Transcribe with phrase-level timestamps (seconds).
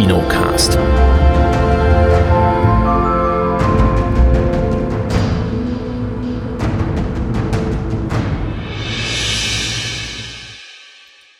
[0.00, 0.78] Kinocast.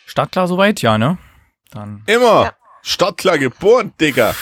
[0.04, 0.82] Startklar soweit?
[0.82, 1.17] Ja, ne?
[1.71, 2.03] Dann.
[2.04, 2.45] Immer!
[2.45, 2.53] Ja.
[2.82, 4.35] Startklar geboren, Digga!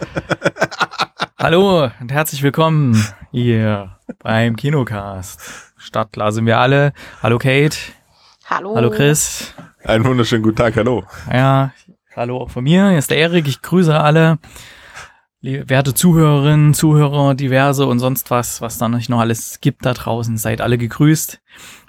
[1.38, 5.72] Hallo und herzlich willkommen hier beim Kinocast.
[5.78, 6.92] Startklar sind wir alle.
[7.22, 7.78] Hallo Kate.
[8.50, 8.76] Hallo.
[8.76, 9.54] Hallo Chris.
[9.82, 11.04] Einen wunderschönen guten Tag, hallo.
[11.32, 11.72] Ja,
[12.16, 12.88] hallo auch von mir.
[12.88, 13.46] Hier ist der Erik.
[13.46, 14.38] Ich grüße alle.
[15.42, 20.36] Werte Zuhörerinnen, Zuhörer, diverse und sonst was, was da noch alles gibt da draußen.
[20.38, 21.40] Seid alle gegrüßt.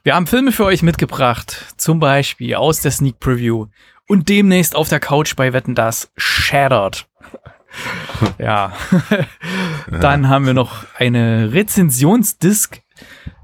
[0.04, 1.74] Wir haben Filme für euch mitgebracht.
[1.78, 3.68] Zum Beispiel aus der Sneak Preview
[4.08, 7.08] und demnächst auf der Couch bei Wetten das Shattered.
[8.38, 8.74] ja.
[9.90, 12.82] Dann haben wir noch eine Rezensionsdisk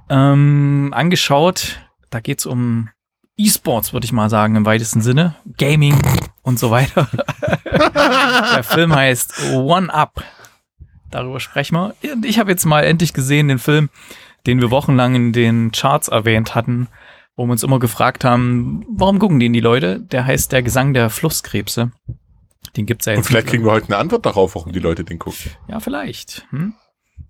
[0.09, 1.79] ähm, angeschaut.
[2.09, 2.89] Da geht's um
[3.35, 5.35] E-Sports, würde ich mal sagen, im weitesten Sinne.
[5.57, 5.99] Gaming
[6.43, 7.09] und so weiter.
[7.65, 10.23] Der Film heißt One Up.
[11.09, 11.95] Darüber sprechen wir.
[12.13, 13.89] Und ich habe jetzt mal endlich gesehen den Film,
[14.45, 16.87] den wir wochenlang in den Charts erwähnt hatten,
[17.35, 19.99] wo wir uns immer gefragt haben, warum gucken den die Leute?
[19.99, 21.91] Der heißt Der Gesang der Flusskrebse.
[22.75, 23.19] Den gibt's ja jetzt.
[23.19, 25.51] Und vielleicht kriegen wir heute eine Antwort darauf, warum die Leute den gucken.
[25.67, 26.45] Ja, vielleicht.
[26.49, 26.73] Hm?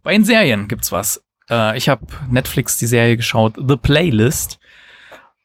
[0.02, 1.24] Bei den Serien gibt's was.
[1.50, 4.60] Äh, ich habe Netflix die Serie geschaut, The Playlist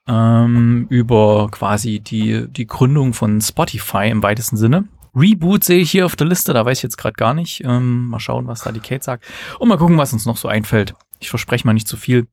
[0.08, 4.84] ähm, über quasi die, die Gründung von Spotify im weitesten Sinne.
[5.14, 7.62] Reboot sehe ich hier auf der Liste, da weiß ich jetzt gerade gar nicht.
[7.64, 9.24] Ähm, mal schauen, was da die Kate sagt.
[9.58, 10.94] Und mal gucken, was uns noch so einfällt.
[11.20, 12.28] Ich verspreche mal nicht zu viel.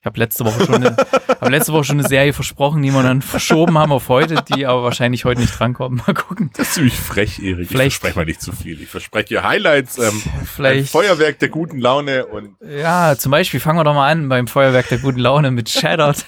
[0.00, 0.96] Ich habe letzte Woche schon eine,
[1.28, 4.66] hab letzte Woche schon eine Serie versprochen, die wir dann verschoben haben auf heute, die
[4.66, 6.02] aber wahrscheinlich heute nicht drankommen.
[6.06, 6.50] Mal gucken.
[6.54, 7.68] Das ist ziemlich frech, Erik.
[7.68, 8.80] Vielleicht, ich verspreche mal nicht zu viel.
[8.80, 12.56] Ich verspreche Highlights, ähm, vielleicht, Feuerwerk der guten Laune und.
[12.60, 16.24] Ja, zum Beispiel fangen wir doch mal an beim Feuerwerk der guten Laune mit Shattered.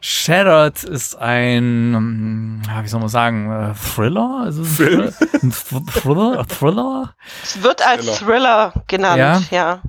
[0.00, 4.42] Shattered ist ein, wie soll man sagen, äh, Thriller?
[4.44, 5.12] Also Film?
[5.42, 6.46] Ein Thriller?
[6.46, 7.14] Thriller?
[7.42, 9.40] Es wird als Thriller genannt, ja.
[9.50, 9.82] ja.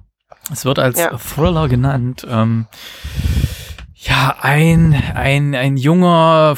[0.51, 1.16] Es wird als ja.
[1.17, 2.25] Thriller genannt.
[2.29, 2.67] Ähm,
[3.94, 6.56] ja, ein, ein, ein junger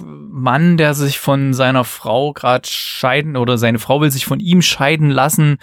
[0.00, 4.62] Mann, der sich von seiner Frau gerade scheiden oder seine Frau will sich von ihm
[4.62, 5.58] scheiden lassen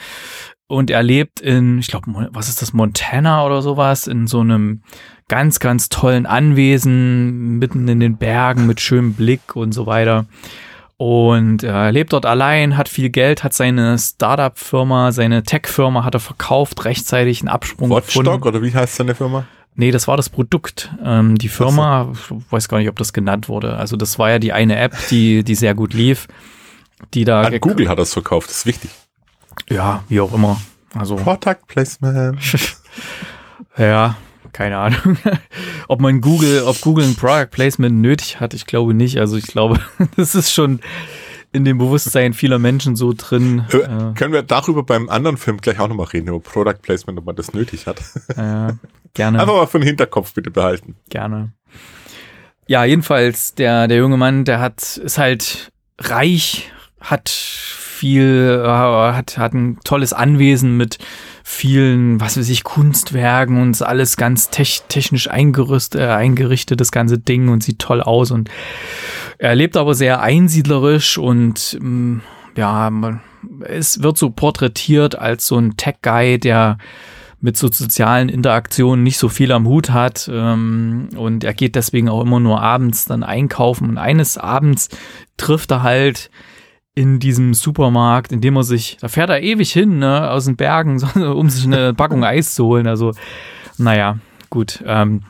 [0.68, 4.84] und er lebt in, ich glaube, was ist das, Montana oder sowas, in so einem
[5.28, 10.26] ganz, ganz tollen Anwesen mitten in den Bergen mit schönem Blick und so weiter.
[10.98, 16.20] Und er lebt dort allein, hat viel Geld, hat seine Startup-Firma, seine Tech-Firma hat er
[16.20, 18.48] verkauft, rechtzeitig einen Absprung Watchdog gefunden.
[18.48, 19.46] oder wie heißt seine Firma?
[19.76, 20.94] Nee, das war das Produkt.
[21.04, 22.38] Ähm, die Firma, so.
[22.38, 23.76] ich weiß gar nicht, ob das genannt wurde.
[23.76, 26.28] Also das war ja die eine App, die, die sehr gut lief.
[27.14, 28.92] Die da An Google hat das verkauft, das ist wichtig.
[29.70, 30.62] Ja, wie auch immer.
[30.94, 31.16] Also.
[31.16, 32.38] Product Placement.
[33.78, 34.16] ja,
[34.54, 35.18] keine Ahnung.
[35.88, 39.18] ob man Google, ob Google ein Product Placement nötig hat, ich glaube nicht.
[39.18, 39.80] Also ich glaube,
[40.16, 40.80] das ist schon
[41.54, 43.66] in dem Bewusstsein vieler Menschen so drin.
[43.70, 47.26] Äh, können wir darüber beim anderen Film gleich auch nochmal reden, über Product Placement, ob
[47.26, 48.02] man das nötig hat?
[48.36, 48.74] Äh,
[49.14, 49.40] gerne.
[49.40, 50.96] Einfach mal von Hinterkopf bitte behalten.
[51.10, 51.52] Gerne.
[52.68, 59.38] Ja, jedenfalls, der, der junge Mann, der hat, ist halt reich, hat viel, äh, hat,
[59.38, 60.98] hat ein tolles Anwesen mit
[61.44, 67.20] vielen, was weiß ich, Kunstwerken und alles ganz te technisch eingerüstet, äh, eingerichtet, das ganze
[67.20, 68.50] Ding und sieht toll aus und
[69.38, 72.22] er lebt aber sehr einsiedlerisch und ähm,
[72.56, 73.20] ja, man,
[73.62, 76.78] es wird so porträtiert als so ein Tech-Guy, der
[77.42, 82.08] mit so sozialen Interaktionen nicht so viel am Hut hat ähm, und er geht deswegen
[82.08, 84.88] auch immer nur abends dann einkaufen und eines Abends
[85.36, 86.30] trifft er halt
[86.96, 90.56] in diesem Supermarkt, in dem er sich, da fährt er ewig hin, ne, aus den
[90.56, 92.88] Bergen, um sich eine Packung Eis zu holen.
[92.88, 93.14] Also,
[93.78, 94.84] naja, gut.
[94.86, 95.24] Ähm,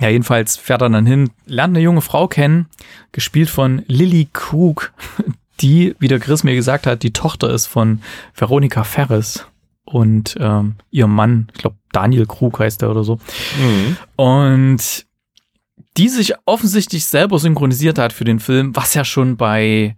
[0.00, 2.66] ja, jedenfalls fährt er dann hin, lernt eine junge Frau kennen,
[3.12, 4.92] gespielt von Lily Krug,
[5.60, 8.00] die, wie der Chris mir gesagt hat, die Tochter ist von
[8.34, 9.46] Veronika Ferris
[9.84, 13.18] und ähm, ihrem Mann, ich glaube Daniel Krug heißt er oder so.
[13.58, 13.96] Mhm.
[14.16, 15.06] Und
[15.96, 19.96] die sich offensichtlich selber synchronisiert hat für den Film, was ja schon bei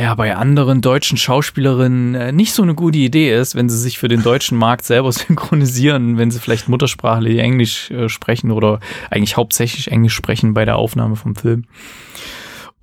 [0.00, 3.98] ja, bei anderen deutschen Schauspielerinnen äh, nicht so eine gute Idee ist, wenn sie sich
[3.98, 8.80] für den deutschen Markt selber synchronisieren, wenn sie vielleicht muttersprachlich Englisch äh, sprechen oder
[9.10, 11.64] eigentlich hauptsächlich Englisch sprechen bei der Aufnahme vom Film.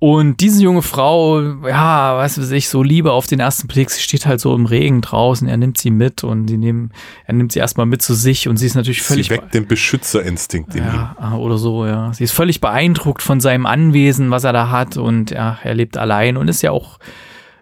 [0.02, 4.02] Und diese junge Frau, ja, was weiß ich, so Liebe auf den ersten Blick, sie
[4.02, 6.90] steht halt so im Regen draußen, er nimmt sie mit und die nehmen,
[7.24, 9.28] er nimmt sie erstmal mit zu sich und sie ist natürlich völlig.
[9.28, 11.24] Sie weckt den Beschützerinstinkt in ja, ihm.
[11.24, 12.12] Ah, oder so, ja.
[12.12, 15.96] Sie ist völlig beeindruckt von seinem Anwesen, was er da hat und ja, er lebt
[15.96, 16.98] allein und ist ja auch,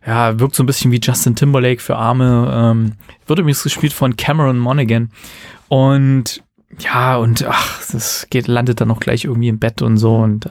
[0.06, 2.50] ja, wirkt so ein bisschen wie Justin Timberlake für Arme.
[2.54, 2.92] Ähm,
[3.26, 5.10] wird übrigens gespielt von Cameron Monaghan.
[5.68, 6.42] Und
[6.78, 10.48] ja, und ach, das geht, landet dann noch gleich irgendwie im Bett und so und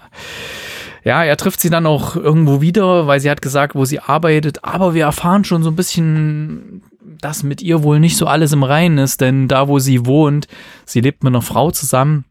[1.04, 4.64] ja, er trifft sie dann auch irgendwo wieder, weil sie hat gesagt, wo sie arbeitet.
[4.64, 6.84] Aber wir erfahren schon so ein bisschen,
[7.22, 10.48] dass mit ihr wohl nicht so alles im Reinen ist, denn da, wo sie wohnt,
[10.86, 12.26] sie lebt mit einer Frau zusammen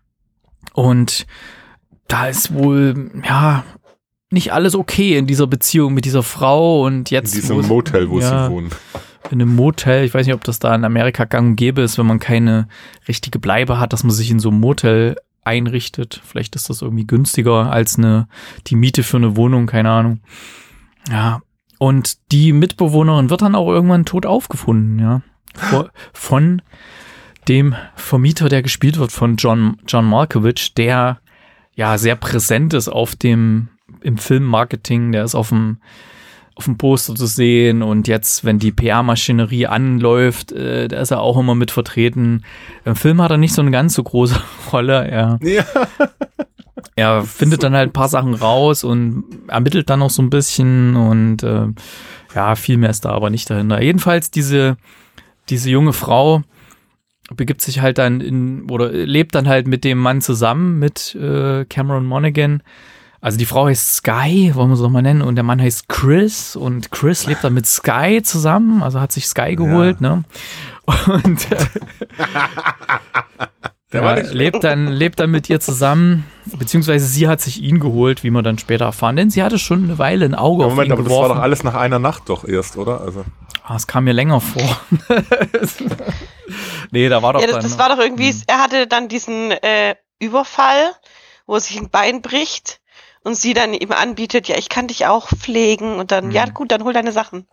[0.73, 1.27] und
[2.09, 3.65] da ist wohl, ja,
[4.31, 7.35] nicht alles okay in dieser Beziehung mit dieser Frau und jetzt.
[7.35, 8.71] In diesem Motel, wo ja, sie wohnen.
[9.31, 10.05] In einem Motel.
[10.05, 12.69] Ich weiß nicht, ob das da in Amerika gang und gäbe ist, wenn man keine
[13.07, 15.17] richtige Bleibe hat, dass man sich in so einem Motel
[15.49, 16.21] einrichtet.
[16.25, 18.29] Vielleicht ist das irgendwie günstiger als eine,
[18.67, 20.21] die Miete für eine Wohnung, keine Ahnung.
[21.11, 21.41] Ja.
[21.79, 25.23] Und die Mitbewohnerin wird dann auch irgendwann tot aufgefunden, ja.
[26.13, 26.63] Von
[27.49, 31.21] dem Vermieter, der gespielt wird von John, John Malkovich, der
[31.75, 33.69] ja sehr präsent ist auf dem,
[34.01, 35.79] im Filmmarketing, der ist auf dem,
[36.59, 41.21] auf dem Poster zu sehen und jetzt, wenn die PR-Maschinerie anläuft, äh, da ist er
[41.21, 42.43] auch immer mit vertreten.
[42.85, 45.07] Im Film hat er nicht so eine ganz so große Rolle.
[45.09, 45.65] Er, ja.
[46.97, 50.97] er findet dann halt ein paar Sachen raus und ermittelt dann noch so ein bisschen
[50.97, 51.69] und äh,
[52.35, 53.81] ja, viel mehr ist da aber nicht dahinter.
[53.81, 54.77] Jedenfalls diese,
[55.51, 56.43] diese junge Frau
[57.33, 61.65] begibt sich halt dann in oder lebt dann halt mit dem Mann zusammen, mit äh,
[61.67, 62.65] Cameron Monaghan
[63.21, 66.55] also die Frau heißt Sky, wollen wir es nochmal nennen, und der Mann heißt Chris
[66.55, 70.17] und Chris lebt dann mit Sky zusammen, also hat sich Sky geholt, ja.
[70.17, 70.25] ne?
[71.07, 71.59] Und äh,
[73.93, 76.25] ja, lebt dann lebt dann mit ihr zusammen,
[76.57, 79.85] beziehungsweise sie hat sich ihn geholt, wie wir dann später erfahren, denn sie hatte schon
[79.85, 81.23] eine Weile ein Auge ja, Moment, auf ihn aber geworfen.
[81.23, 83.01] das war doch alles nach einer Nacht doch erst, oder?
[83.01, 83.25] Also
[83.65, 84.81] ah, es kam mir länger vor.
[86.93, 88.43] nee, da war doch ja, das, dann, das war doch irgendwie, hm.
[88.47, 90.93] er hatte dann diesen äh, Überfall,
[91.47, 92.81] wo er sich ein Bein bricht
[93.29, 96.31] und sie dann ihm anbietet, ja, ich kann dich auch pflegen und dann, mhm.
[96.31, 97.47] ja gut, dann hol deine Sachen.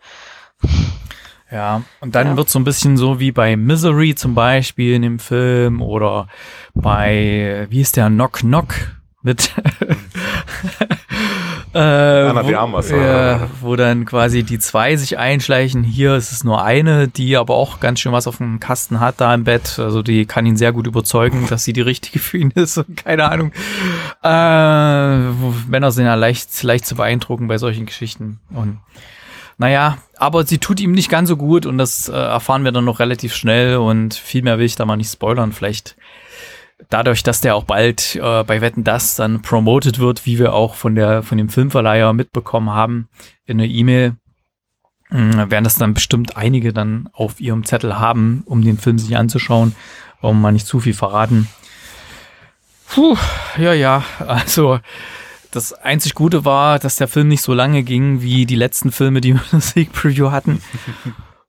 [1.51, 2.38] Ja, und dann ja.
[2.38, 6.27] wird so ein bisschen so wie bei Misery zum Beispiel in dem Film oder
[6.74, 8.74] bei, wie ist der, Knock Knock
[9.22, 9.51] mit
[11.75, 15.83] äh, wo, äh, wo dann quasi die zwei sich einschleichen.
[15.83, 19.19] Hier ist es nur eine, die aber auch ganz schön was auf dem Kasten hat
[19.19, 19.77] da im Bett.
[19.77, 22.81] Also die kann ihn sehr gut überzeugen, dass sie die richtige für ihn ist.
[22.95, 23.51] Keine Ahnung.
[24.24, 28.39] Äh, Männer sind ja leicht, leicht zu beeindrucken bei solchen Geschichten.
[28.51, 28.80] Und
[29.57, 32.86] naja, aber sie tut ihm nicht ganz so gut und das äh, erfahren wir dann
[32.86, 35.51] noch relativ schnell und viel mehr will ich da mal nicht spoilern.
[35.51, 35.98] Vielleicht
[36.89, 40.75] dadurch, dass der auch bald äh, bei Wetten das dann promoted wird, wie wir auch
[40.75, 43.07] von der von dem Filmverleiher mitbekommen haben
[43.45, 44.16] in der E-Mail,
[45.10, 49.16] äh, werden das dann bestimmt einige dann auf ihrem Zettel haben, um den Film sich
[49.16, 49.75] anzuschauen.
[50.22, 51.48] Warum mal nicht zu viel verraten.
[52.88, 53.18] Puh,
[53.57, 54.80] ja, ja, also
[55.51, 59.22] das einzig Gute war, dass der Film nicht so lange ging wie die letzten Filme,
[59.22, 60.62] die wir in der Sneak Preview hatten.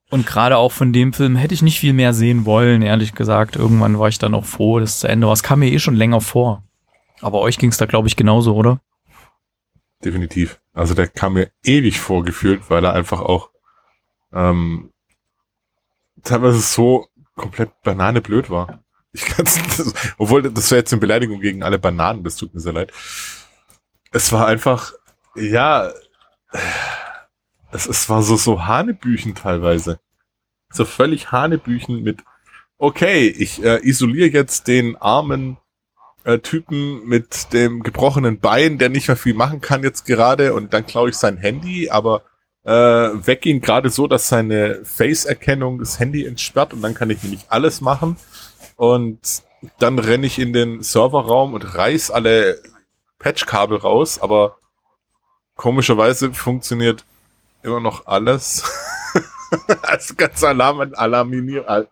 [0.08, 3.56] Und gerade auch von dem Film hätte ich nicht viel mehr sehen wollen, ehrlich gesagt.
[3.56, 5.32] Irgendwann war ich dann auch froh, dass es zu Ende war.
[5.32, 6.62] Es kam mir eh schon länger vor.
[7.20, 8.80] Aber euch ging es da, glaube ich, genauso, oder?
[10.04, 10.60] Definitiv.
[10.74, 13.50] Also der kam mir ewig vorgefühlt, weil er einfach auch
[14.32, 14.92] ähm,
[16.22, 18.84] teilweise so komplett bananeblöd war.
[19.12, 22.60] Ich kann's, das, obwohl das wäre jetzt eine Beleidigung gegen alle Bananen, das tut mir
[22.60, 22.92] sehr leid.
[24.12, 24.92] Es war einfach,
[25.34, 25.90] ja,
[27.76, 30.00] es, es war so, so Hanebüchen teilweise.
[30.70, 32.24] So völlig Hanebüchen mit,
[32.78, 35.58] okay, ich äh, isoliere jetzt den armen
[36.24, 40.74] äh, Typen mit dem gebrochenen Bein, der nicht mehr viel machen kann jetzt gerade und
[40.74, 42.22] dann klaue ich sein Handy, aber
[42.64, 47.22] äh, weg ihn gerade so, dass seine Face-Erkennung das Handy entsperrt und dann kann ich
[47.22, 48.16] nämlich alles machen
[48.74, 49.20] und
[49.78, 52.60] dann renne ich in den Serverraum und reiß alle
[53.18, 54.58] Patchkabel raus, aber
[55.54, 57.04] komischerweise funktioniert
[57.66, 58.64] immer noch alles.
[59.82, 61.86] also ganze Alarm, Alarminier,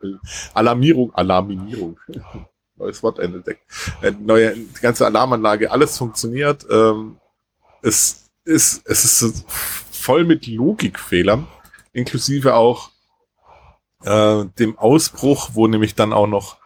[0.55, 1.99] Alarmierung, Alarmierung.
[2.77, 3.63] Neues Wort entdeckt.
[4.03, 6.67] Äh, neue, die ganze Alarmanlage, alles funktioniert.
[6.71, 7.19] Ähm,
[7.83, 9.45] es ist, es ist
[9.93, 11.47] voll mit Logikfehlern,
[11.93, 12.91] inklusive auch
[14.05, 16.59] äh, dem Ausbruch, wo nämlich dann auch noch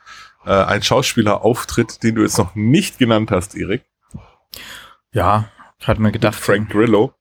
[0.47, 3.85] äh, ein Schauspieler auftritt, den du jetzt noch nicht genannt hast, Erik.
[5.13, 6.37] Ja, ich hatte mir gedacht.
[6.37, 7.13] Frank Grillo.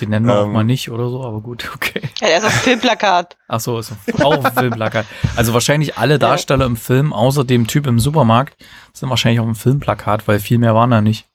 [0.00, 2.02] Den nennen wir ähm, auch mal nicht oder so, aber gut, okay.
[2.20, 3.36] Ja, der ist auf dem Filmplakat.
[3.48, 5.06] Ach so, ist auch auf Filmplakat.
[5.36, 8.56] Also wahrscheinlich alle Darsteller im Film, außer dem Typ im Supermarkt,
[8.92, 11.26] sind wahrscheinlich auf dem Filmplakat, weil viel mehr waren da nicht.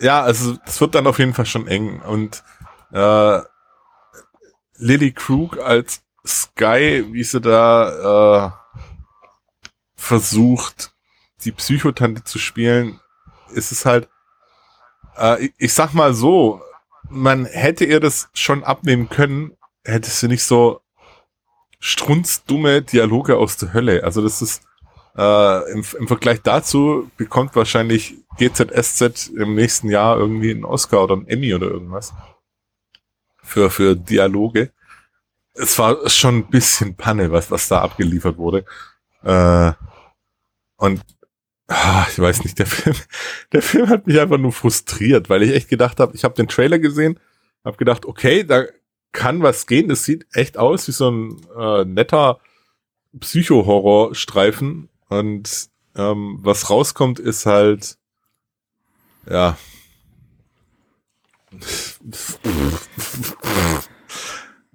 [0.00, 2.00] Ja, also es wird dann auf jeden Fall schon eng.
[2.00, 2.42] Und
[2.92, 3.40] äh,
[4.78, 8.50] Lily Krug als Sky, wie sie da äh,
[9.94, 10.92] versucht,
[11.44, 13.00] die Psychotante zu spielen,
[13.52, 14.08] ist es halt,
[15.16, 16.60] äh, ich, ich sag mal so,
[17.10, 20.80] man hätte ihr das schon abnehmen können, hätte sie nicht so
[21.80, 24.04] strunzdumme Dialoge aus der Hölle.
[24.04, 24.62] Also das ist,
[25.18, 31.14] Äh, im, Im Vergleich dazu bekommt wahrscheinlich GZSZ im nächsten Jahr irgendwie einen Oscar oder
[31.14, 32.12] einen Emmy oder irgendwas.
[33.42, 34.72] Für, für Dialoge.
[35.54, 38.66] Es war schon ein bisschen Panne, was, was da abgeliefert wurde.
[39.22, 39.72] Äh,
[40.76, 41.00] und
[41.68, 42.96] ah, ich weiß nicht, der Film,
[43.52, 46.48] der Film hat mich einfach nur frustriert, weil ich echt gedacht habe, ich habe den
[46.48, 47.18] Trailer gesehen,
[47.64, 48.64] habe gedacht, okay, da
[49.12, 49.88] kann was gehen.
[49.88, 52.38] Das sieht echt aus wie so ein äh, netter
[53.18, 54.88] Psycho-Horror-Streifen.
[55.08, 57.96] Und ähm, was rauskommt, ist halt
[59.28, 59.56] ja.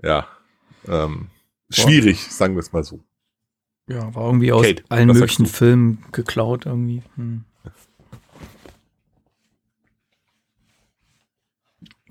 [0.03, 0.27] ja.
[0.87, 1.29] Ähm,
[1.69, 2.99] schwierig, sagen wir es mal so.
[3.91, 5.45] Ja, war irgendwie aus Kate, allen möglichen?
[5.45, 7.03] Filmen geklaut irgendwie.
[7.15, 7.43] Hm.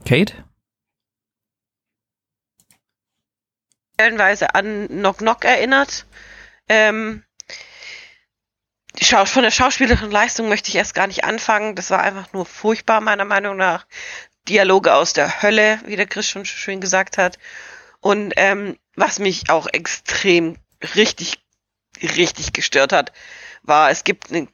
[0.04, 0.34] Kate?
[4.00, 6.06] stellenweise an Knock Knock erinnert.
[6.70, 7.22] Ähm,
[9.26, 11.74] von der schauspielerischen Leistung möchte ich erst gar nicht anfangen.
[11.74, 13.86] Das war einfach nur furchtbar, meiner Meinung nach.
[14.48, 17.38] Dialoge aus der Hölle, wie der Chris schon schön gesagt hat.
[18.00, 20.56] Und ähm, was mich auch extrem
[20.94, 21.38] richtig,
[22.02, 23.12] richtig gestört hat,
[23.62, 24.48] war, es gibt eine,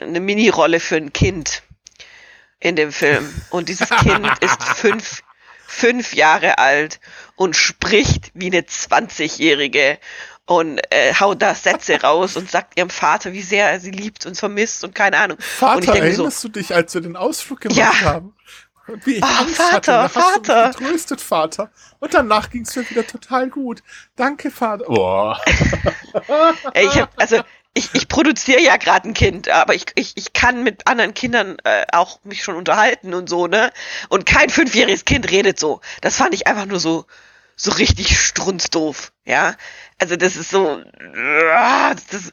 [0.00, 1.62] eine Mini-Rolle für ein Kind
[2.60, 3.32] in dem Film.
[3.50, 5.22] Und dieses Kind ist fünf,
[5.66, 7.00] fünf Jahre alt
[7.36, 9.98] und spricht wie eine 20-Jährige
[10.46, 14.26] und äh, haut da Sätze raus und sagt ihrem Vater, wie sehr er sie liebt
[14.26, 15.38] und vermisst und keine Ahnung.
[15.40, 18.00] Vater, und ich denke so, erinnerst du dich, als wir den Ausflug gemacht Ja.
[18.00, 18.34] haben?
[18.86, 20.68] Und wie ich Ah, Angst Vater, hatte, da hast du Vater.
[20.68, 21.70] mich getröstet, Vater.
[21.98, 23.82] Und danach ging es mir wieder total gut.
[24.16, 24.84] Danke, Vater.
[24.84, 25.40] Boah.
[26.74, 27.42] Ey, ich hab, also
[27.74, 31.56] ich, ich produziere ja gerade ein Kind, aber ich, ich, ich kann mit anderen Kindern
[31.64, 33.72] äh, auch mich schon unterhalten und so, ne?
[34.08, 35.80] Und kein fünfjähriges Kind redet so.
[36.00, 37.04] Das fand ich einfach nur so,
[37.54, 39.56] so richtig strunzdoof, ja?
[39.98, 40.82] Also das ist so,
[42.10, 42.32] das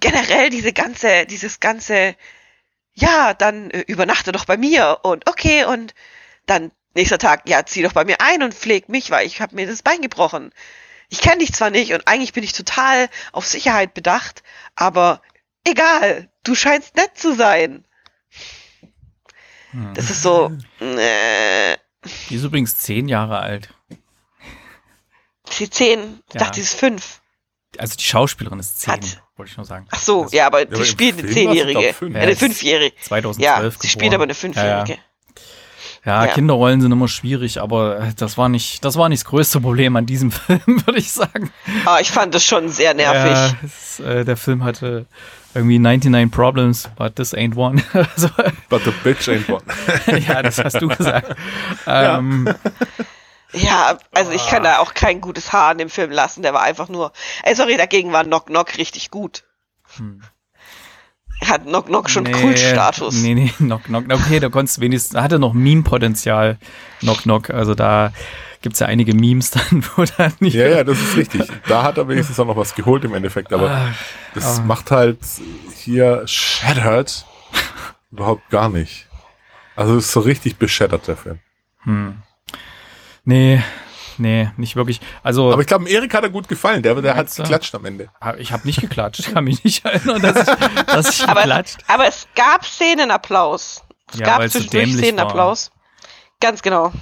[0.00, 2.14] generell diese ganze, dieses ganze,
[2.94, 5.94] ja, dann äh, übernachte doch bei mir und okay und
[6.46, 9.54] dann nächster Tag, ja, zieh doch bei mir ein und pfleg mich, weil ich habe
[9.56, 10.52] mir das Bein gebrochen.
[11.08, 14.42] Ich kenne dich zwar nicht und eigentlich bin ich total auf Sicherheit bedacht,
[14.74, 15.20] aber
[15.64, 17.84] egal, du scheinst nett zu sein.
[19.94, 21.76] Das ist so, äh,
[22.30, 23.74] Die ist übrigens zehn Jahre alt.
[25.50, 26.40] sie zehn, ich Ja.
[26.40, 27.20] dachte, sie ist fünf.
[27.78, 29.86] Also die Schauspielerin ist zehn, Hat- wollte ich nur sagen.
[29.90, 32.14] Ach so, Also ja, aber die spielt eine Zehnjährige, glaub, fünf.
[32.14, 32.96] äh, Ja, eine Fünfjährige.
[33.02, 34.92] 2012 Ja, sie spielt aber eine Fünfjährige.
[36.04, 36.32] Ja, Ja.
[36.32, 39.96] Kinderrollen sind immer schwierig, aber äh, das war nicht, das war nicht das größte Problem
[39.96, 41.50] an diesem Film, würde ich sagen.
[41.86, 43.32] Ah, ich fand das schon sehr nervig.
[43.32, 45.06] Ja, es, äh, der Film hatte
[45.54, 47.82] irgendwie 99 Problems, but this ain't one.
[47.92, 48.28] also,
[48.68, 49.62] But the bitch ain't one.
[50.28, 51.34] ja, das hast du gesagt.
[51.86, 52.52] Ähm,
[53.54, 56.42] Ja, also ich kann da auch kein gutes Haar an dem Film lassen.
[56.42, 57.12] Der war einfach nur.
[57.42, 59.44] Ey, sorry, dagegen war Knock Knock richtig gut.
[59.96, 60.22] Hm.
[61.44, 63.22] Hat Knock Knock schon nee, Kultstatus.
[63.22, 64.04] Nee, nee, Knock Knock.
[64.10, 66.58] Okay, da konntest du wenigstens, hatte noch Meme-Potenzial,
[67.00, 67.50] Knock Knock.
[67.50, 68.12] Also da
[68.62, 70.54] gibt's ja einige Memes dann, wo dann nicht.
[70.54, 71.42] Ja, ja, das ist richtig.
[71.68, 73.94] Da hat er wenigstens auch noch was geholt im Endeffekt, aber Ah,
[74.34, 74.62] das ah.
[74.62, 75.18] macht halt
[75.76, 77.24] hier Shattered
[78.10, 79.06] überhaupt gar nicht.
[79.76, 81.40] Also es ist so richtig beschättert, der Film.
[81.82, 82.22] Hm.
[83.24, 83.62] Nee,
[84.18, 85.00] nee, nicht wirklich.
[85.22, 86.82] Also Aber ich glaube, Erik hat er gut gefallen.
[86.82, 88.08] Der, der hat geklatscht am Ende.
[88.20, 89.20] hab- ich habe nicht geklatscht.
[89.20, 91.78] Ich kann mich nicht erinnern, dass ich, dass ich Aber, geklatscht.
[91.88, 93.82] aber es gab Szenenapplaus.
[94.12, 95.70] Es Ja, gab so zwischendurch Szenenapplaus.
[96.40, 96.92] Ganz genau.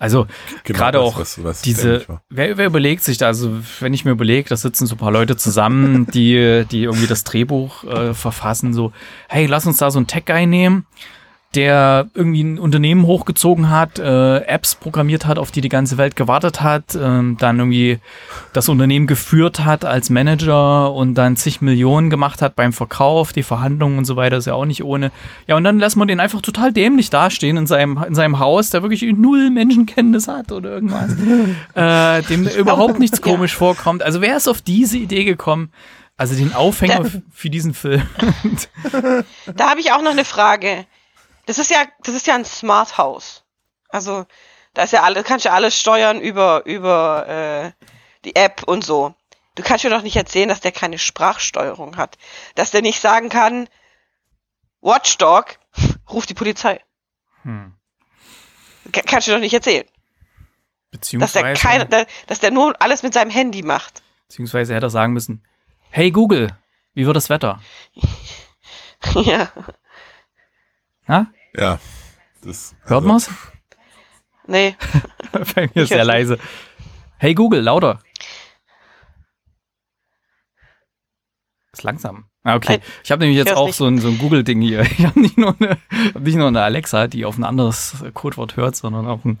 [0.00, 0.26] Also
[0.62, 2.22] Genau, gerade auch was- was diese, war.
[2.28, 5.10] wer, wer überlegt sich da, also wenn ich mir überlege, da sitzen so ein paar
[5.10, 8.92] Leute zusammen, die, die irgendwie das Drehbuch äh, verfassen, so,
[9.28, 10.86] hey, lass uns da so einen Tech-Guy nehmen,
[11.54, 16.14] der irgendwie ein Unternehmen hochgezogen hat, äh, Apps programmiert hat, auf die die ganze Welt
[16.14, 18.00] gewartet hat, ähm, dann irgendwie
[18.52, 23.42] das Unternehmen geführt hat als Manager und dann zig Millionen gemacht hat beim Verkauf, die
[23.42, 25.10] Verhandlungen und so weiter, ist ja auch nicht ohne.
[25.46, 28.68] Ja, und dann lässt man den einfach total dämlich dastehen in seinem, in seinem Haus,
[28.68, 31.12] der wirklich null Menschenkenntnis hat oder irgendwas,
[31.74, 33.24] äh, dem überhaupt nichts Ja.
[33.32, 34.02] komisch vorkommt.
[34.02, 35.72] Also wer ist auf diese Idee gekommen?
[36.18, 38.02] Also den Aufhänger f- für diesen Film.
[39.56, 40.84] Da habe ich auch noch eine Frage.
[41.48, 43.42] Das ist ja, das ist ja ein Smart House.
[43.88, 44.26] Also,
[44.74, 47.72] da ist ja alles, kannst ja alles steuern über, über äh,
[48.26, 49.14] die App und so.
[49.54, 52.18] Du kannst mir doch nicht erzählen, dass der keine Sprachsteuerung hat.
[52.54, 53.66] Dass der nicht sagen kann,
[54.82, 55.58] Watchdog,
[56.10, 56.80] ruf die Polizei.
[57.42, 57.74] Hm.
[58.92, 59.86] Ka- Kannst du doch nicht erzählen.
[60.90, 64.02] Dass Beziehungsweise, der, keine, da- dass der nur alles mit seinem Handy macht.
[64.28, 65.44] beziehungsweise hätte er sagen müssen,
[65.90, 66.56] hey Google,
[66.94, 67.60] wie wird das Wetter?
[69.14, 69.48] ja.
[71.08, 71.26] Ha?
[71.54, 71.78] Ja.
[72.44, 73.30] Das, Hört also, man's?
[74.46, 74.76] Nee.
[75.54, 76.38] Bei mir Ich sehr leise.
[77.18, 77.98] Hey Google, lauter.
[81.72, 82.24] ist langsam.
[82.44, 82.78] Ah, okay.
[82.78, 83.76] Nein, Ich habe nämlich jetzt auch nicht.
[83.76, 84.80] so ein, so ein Google-Ding hier.
[84.98, 85.76] Ich habe nicht, nur eine-
[86.14, 89.38] hab nicht nur eine Alexa, die auf ein anderes Codewort hört, sondern auch ein.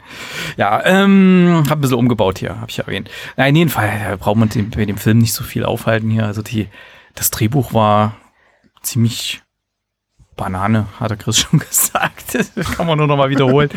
[0.56, 3.10] Ja, ähm, hab ein bisschen umgebaut hier, habe ich ja erwähnt.
[3.36, 6.10] Na, in jedem Fall äh, braucht man den, bei dem Film nicht so viel aufhalten
[6.10, 6.26] hier.
[6.26, 6.68] Also die,
[7.14, 8.16] das Drehbuch war
[8.82, 9.42] ziemlich
[10.38, 12.34] Banane, hat der Chris schon gesagt.
[12.54, 13.68] Das kann man nur noch mal wiederholen.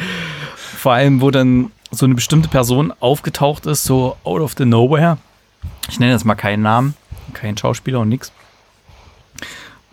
[0.56, 5.18] Vor allem, wo dann so eine bestimmte Person aufgetaucht ist, so out of the nowhere.
[5.90, 6.96] Ich nenne jetzt mal keinen Namen,
[7.34, 8.32] keinen Schauspieler und nix.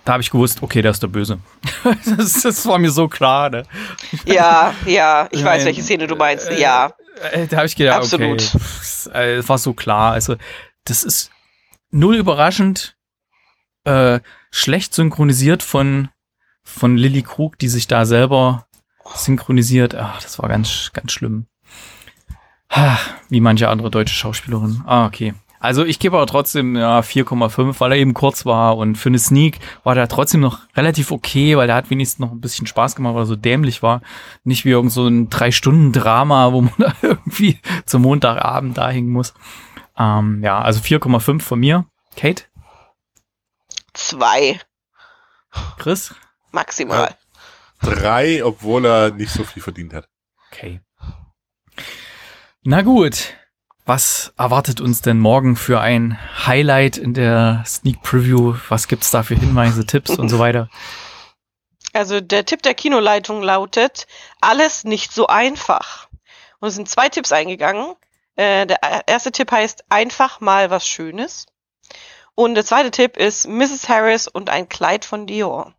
[0.04, 1.38] Da habe ich gewusst, okay, der ist der Böse.
[2.16, 3.50] das, das war mir so klar.
[3.50, 3.64] Ne?
[4.24, 6.48] Ja, ja, ich weiß, welche Szene du meinst.
[6.48, 6.92] äh, ja.
[7.32, 8.40] Äh, Da habe ich gedacht, Absolut.
[8.54, 10.12] okay, äh, es war so klar.
[10.12, 10.36] Also,
[10.84, 11.30] das ist
[11.90, 12.96] null überraschend,
[13.84, 14.20] äh,
[14.50, 16.08] schlecht synchronisiert von,
[16.68, 18.66] von Lilly Krug, die sich da selber
[19.14, 19.94] synchronisiert.
[19.94, 21.46] Ach, das war ganz, ganz schlimm.
[23.28, 24.82] Wie manche andere deutsche Schauspielerin.
[24.86, 25.34] Ah, okay.
[25.60, 29.18] Also ich gebe aber trotzdem ja, 4,5, weil er eben kurz war und für eine
[29.18, 32.94] Sneak war der trotzdem noch relativ okay, weil der hat wenigstens noch ein bisschen Spaß
[32.94, 34.02] gemacht, weil er so dämlich war.
[34.44, 39.34] Nicht wie irgend so ein Drei-Stunden-Drama, wo man da irgendwie zum Montagabend da hängen muss.
[39.98, 41.86] Ähm, ja, also 4,5 von mir.
[42.14, 42.44] Kate?
[43.94, 44.60] Zwei,
[45.78, 46.14] Chris?
[46.50, 47.14] Maximal.
[47.80, 50.08] Drei, obwohl er nicht so viel verdient hat.
[50.50, 50.80] Okay.
[52.62, 53.34] Na gut.
[53.84, 58.54] Was erwartet uns denn morgen für ein Highlight in der Sneak Preview?
[58.68, 60.68] Was gibt's da für Hinweise, Tipps und so weiter?
[61.94, 64.06] Also der Tipp der Kinoleitung lautet,
[64.42, 66.08] alles nicht so einfach.
[66.60, 67.94] Und es sind zwei Tipps eingegangen.
[68.36, 71.46] Äh, der erste Tipp heißt, einfach mal was Schönes.
[72.34, 73.88] Und der zweite Tipp ist Mrs.
[73.88, 75.74] Harris und ein Kleid von Dior.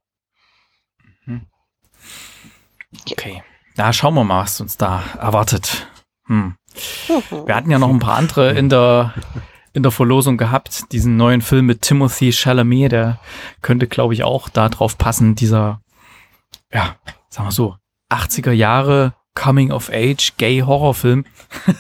[3.12, 3.43] Okay.
[3.75, 5.88] Na, schauen wir mal, was uns da erwartet.
[6.27, 6.55] Hm.
[7.08, 7.48] Mhm.
[7.48, 9.13] Wir hatten ja noch ein paar andere in der,
[9.74, 10.91] in der Verlosung gehabt.
[10.91, 13.19] Diesen neuen Film mit Timothy Chalamet, der
[13.62, 15.36] könnte, glaube ich, auch da drauf passen.
[15.36, 15.81] Dieser,
[16.74, 16.96] ja,
[17.29, 17.75] sagen wir so,
[18.12, 21.25] 80er Jahre Coming of Age Gay Horrorfilm,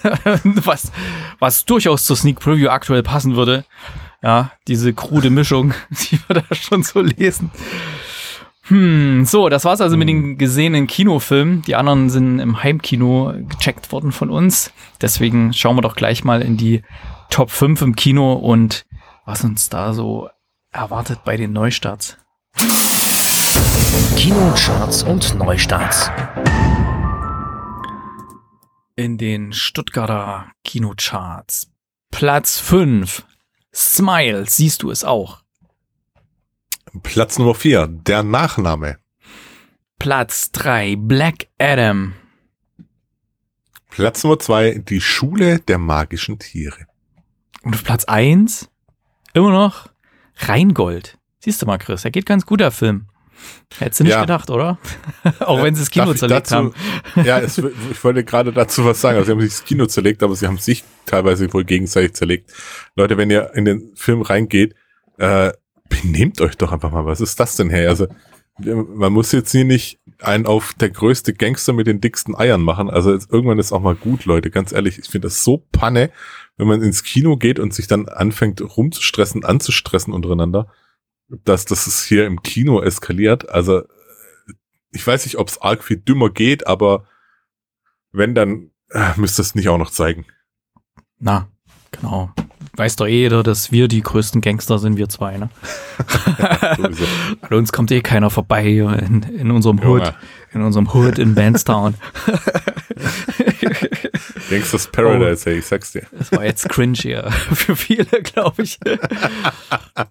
[0.43, 0.91] was,
[1.39, 3.65] was durchaus zur Sneak Preview aktuell passen würde.
[4.21, 7.51] Ja, diese krude Mischung, die wir da schon so lesen.
[8.69, 11.63] Hm, so, das war's also mit den gesehenen Kinofilmen.
[11.63, 14.71] Die anderen sind im Heimkino gecheckt worden von uns.
[15.01, 16.83] Deswegen schauen wir doch gleich mal in die
[17.31, 18.85] Top 5 im Kino und
[19.25, 20.29] was uns da so
[20.71, 22.17] erwartet bei den Neustarts.
[24.15, 26.11] Kinocharts und Neustarts.
[28.95, 31.71] In den Stuttgarter Kinocharts.
[32.11, 33.25] Platz 5.
[33.73, 35.41] Smile, siehst du es auch.
[37.03, 38.97] Platz Nummer vier, der Nachname.
[39.99, 40.95] Platz 3.
[40.97, 42.13] Black Adam.
[43.89, 46.85] Platz Nummer zwei, die Schule der magischen Tiere.
[47.63, 48.69] Und auf Platz 1
[49.33, 49.87] immer noch
[50.37, 51.17] Rheingold.
[51.39, 53.07] Siehst du mal, Chris, er geht ganz gut, der Film.
[53.77, 54.21] Hättest du nicht Ja.
[54.21, 54.77] gedacht, oder?
[55.39, 56.73] Auch wenn sie das Kino zerlegt dazu- haben.
[57.25, 59.17] Ja, es, ich wollte gerade dazu was sagen.
[59.17, 62.51] Also sie haben sich das Kino zerlegt, aber sie haben sich teilweise wohl gegenseitig zerlegt.
[62.95, 64.75] Leute, wenn ihr in den Film reingeht,
[65.17, 65.51] äh,
[65.89, 67.05] benehmt euch doch einfach mal.
[67.05, 67.87] Was ist das denn, hey?
[67.87, 68.07] Also
[68.59, 72.89] man muss jetzt hier nicht einen auf der größte Gangster mit den dicksten Eiern machen.
[72.89, 74.51] Also jetzt, irgendwann ist auch mal gut, Leute.
[74.51, 76.11] Ganz ehrlich, ich finde das so panne,
[76.57, 80.71] wenn man ins Kino geht und sich dann anfängt rumzustressen, anzustressen untereinander,
[81.29, 83.49] dass das hier im Kino eskaliert.
[83.49, 83.83] Also
[84.91, 87.05] ich weiß nicht, ob es arg viel dümmer geht, aber
[88.11, 90.25] wenn, dann äh, müsst es nicht auch noch zeigen.
[91.19, 91.49] Na,
[91.91, 92.31] genau.
[92.79, 95.49] Weiß doch eh jeder, dass wir die größten Gangster sind, wir zwei, ne?
[97.41, 100.13] An uns kommt eh keiner vorbei hier in, in unserem Hood,
[100.53, 101.95] in unserem Hood in Bandstown.
[104.49, 106.03] Gangsters Paradise, hey, ich sag's dir.
[106.17, 108.79] Das war jetzt cringe hier für viele, glaube ich.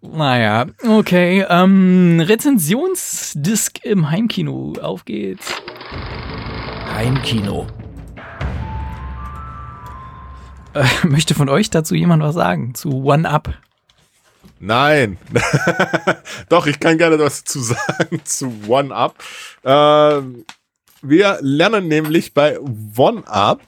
[0.03, 1.47] naja, okay.
[1.49, 4.75] Ähm, Rezensionsdisk im Heimkino.
[4.83, 5.55] Auf geht's.
[6.95, 7.67] Heimkino.
[10.75, 12.75] Äh, möchte von euch dazu jemand was sagen?
[12.75, 13.55] Zu One Up?
[14.61, 15.19] Nein.
[16.49, 19.23] Doch, ich kann gerne was zu sagen zu One Up.
[19.65, 20.45] Ähm,
[21.01, 23.63] wir lernen nämlich bei One Up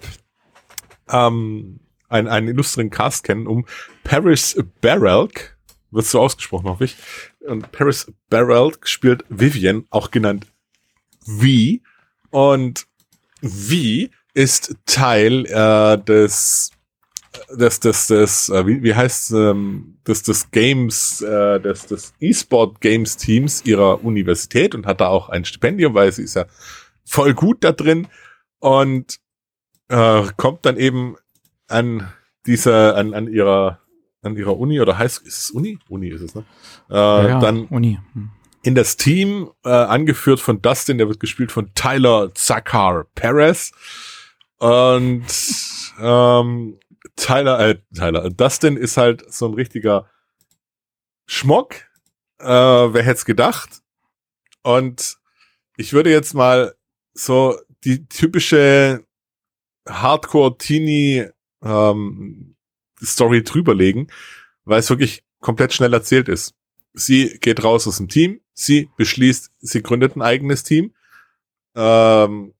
[1.09, 3.67] ähm, einen, einen illustren Cast kennen um
[4.03, 5.57] Paris Barrelk.
[5.93, 6.97] Wird so ausgesprochen, hoffe ich.
[7.41, 10.47] Und Paris Barrelk spielt Vivian, auch genannt
[11.25, 11.79] V.
[12.31, 12.87] Und
[13.43, 16.71] V ist Teil äh, des
[17.51, 22.81] des, des, des, äh, wie, wie heißt ähm, des, des Games, äh, des, des E-Sport
[22.81, 26.47] Games Teams ihrer Universität und hat da auch ein Stipendium, weil sie ist ja
[27.05, 28.09] voll gut da drin
[28.59, 29.19] und
[29.89, 31.17] äh, kommt dann eben
[31.69, 32.09] an
[32.47, 33.81] dieser, an, an ihrer
[34.23, 35.79] an ihrer Uni oder heißt ist es Uni?
[35.89, 36.45] Uni ist es, ne?
[36.91, 37.99] Äh, Ja, ja, dann Uni.
[38.13, 38.31] Hm.
[38.63, 43.73] in das Team, äh, angeführt von Dustin, der wird gespielt von Tyler Zakar Perez.
[44.59, 45.25] Und
[45.99, 46.79] ähm,
[47.17, 50.11] Tyler, äh, Tyler, Dustin ist halt so ein richtiger
[51.27, 51.75] Schmock.
[52.39, 53.83] Äh, wer hätte es gedacht?
[54.63, 55.19] Und
[55.77, 56.75] ich würde jetzt mal
[57.15, 59.05] so die typische
[59.89, 61.29] Hardcore-Teenie
[61.63, 62.57] ähm,
[63.03, 64.11] Story drüberlegen,
[64.65, 66.55] weil es wirklich komplett schnell erzählt ist.
[66.93, 70.95] Sie geht raus aus dem Team, sie beschließt, sie gründet ein eigenes Team.
[71.75, 72.55] Ähm,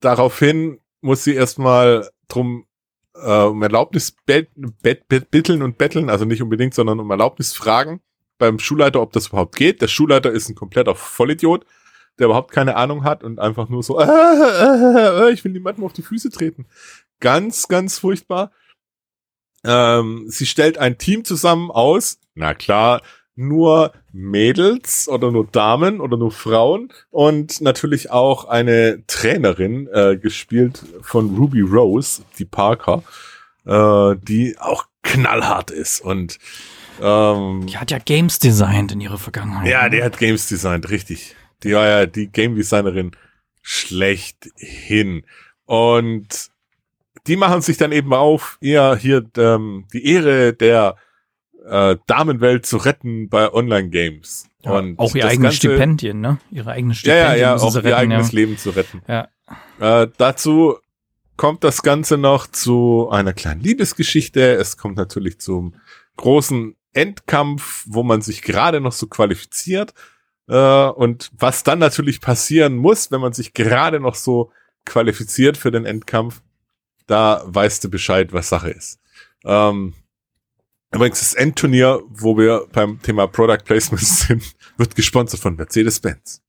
[0.00, 2.66] daraufhin muss sie erstmal drum
[3.14, 7.52] äh, um Erlaubnis bet, bet, bet, bitteln und betteln, also nicht unbedingt, sondern um Erlaubnis
[7.52, 8.00] fragen
[8.38, 9.82] beim Schulleiter, ob das überhaupt geht.
[9.82, 11.66] Der Schulleiter ist ein kompletter Vollidiot,
[12.18, 14.04] der überhaupt keine Ahnung hat und einfach nur so, äh,
[15.28, 16.66] äh, ich will niemandem auf die Füße treten.
[17.20, 18.50] Ganz, ganz furchtbar.
[19.62, 23.02] Ähm, sie stellt ein Team zusammen aus, na klar,
[23.40, 30.84] nur Mädels oder nur Damen oder nur Frauen und natürlich auch eine Trainerin, äh, gespielt
[31.02, 33.02] von Ruby Rose, die Parker,
[33.64, 36.38] äh, die auch knallhart ist und
[37.00, 39.66] ähm, Die hat ja Games designt in ihrer Vergangenheit.
[39.66, 39.90] ja, ne?
[39.90, 41.34] die hat Games designt, richtig.
[41.62, 43.12] Die war ja die Game Designerin
[43.62, 45.24] schlechthin.
[45.64, 46.50] Und
[47.26, 50.96] die machen sich dann eben auf, ihr hier ähm, die Ehre der
[51.70, 54.46] äh, Damenwelt zu retten bei Online-Games.
[54.62, 56.38] Ja, Und auch ihr eigenes Ganze- Stipendien, ne?
[56.50, 57.26] Ihre eigenen Ja, Stipendien.
[57.28, 58.36] ja, ja, müssen auch sie ihr retten, eigenes ja.
[58.36, 59.02] Leben zu retten.
[59.08, 59.28] Ja.
[60.02, 60.76] Äh, dazu
[61.36, 64.54] kommt das Ganze noch zu einer kleinen Liebesgeschichte.
[64.54, 65.74] Es kommt natürlich zum
[66.16, 69.94] großen Endkampf, wo man sich gerade noch so qualifiziert.
[70.48, 74.50] Äh, und was dann natürlich passieren muss, wenn man sich gerade noch so
[74.84, 76.42] qualifiziert für den Endkampf,
[77.06, 78.98] da weißt du Bescheid, was Sache ist.
[79.44, 79.94] Ähm,
[80.92, 86.42] übrigens, das Endturnier, wo wir beim Thema Product Placement sind, wird gesponsert von Mercedes-Benz.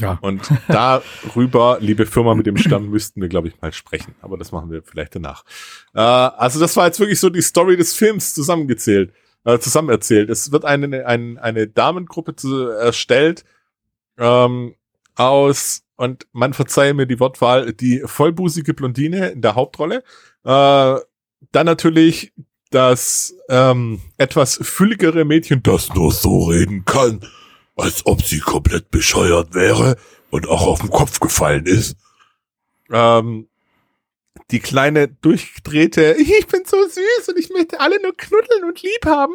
[0.00, 0.18] Ja.
[0.22, 4.14] Und darüber, liebe Firma mit dem Stern, müssten wir, glaube ich, mal sprechen.
[4.20, 5.44] Aber das machen wir vielleicht danach.
[5.94, 9.12] Äh, also das war jetzt wirklich so die Story des Films zusammengezählt,
[9.44, 10.30] äh, zusammen erzählt.
[10.30, 13.44] Es wird eine, eine, eine Damengruppe zu, erstellt
[14.18, 14.74] ähm,
[15.14, 20.02] aus, und man verzeihe mir die Wortwahl, die vollbusige Blondine in der Hauptrolle.
[20.44, 20.96] Äh,
[21.52, 22.32] dann natürlich
[22.70, 27.20] das ähm, etwas fülligere Mädchen, das nur so reden kann,
[27.76, 29.96] als ob sie komplett bescheuert wäre
[30.30, 31.96] und auch auf den Kopf gefallen ist.
[32.90, 33.48] Ähm,
[34.50, 39.06] die kleine durchgedrehte, ich bin so süß und ich möchte alle nur knuddeln und lieb
[39.06, 39.34] haben.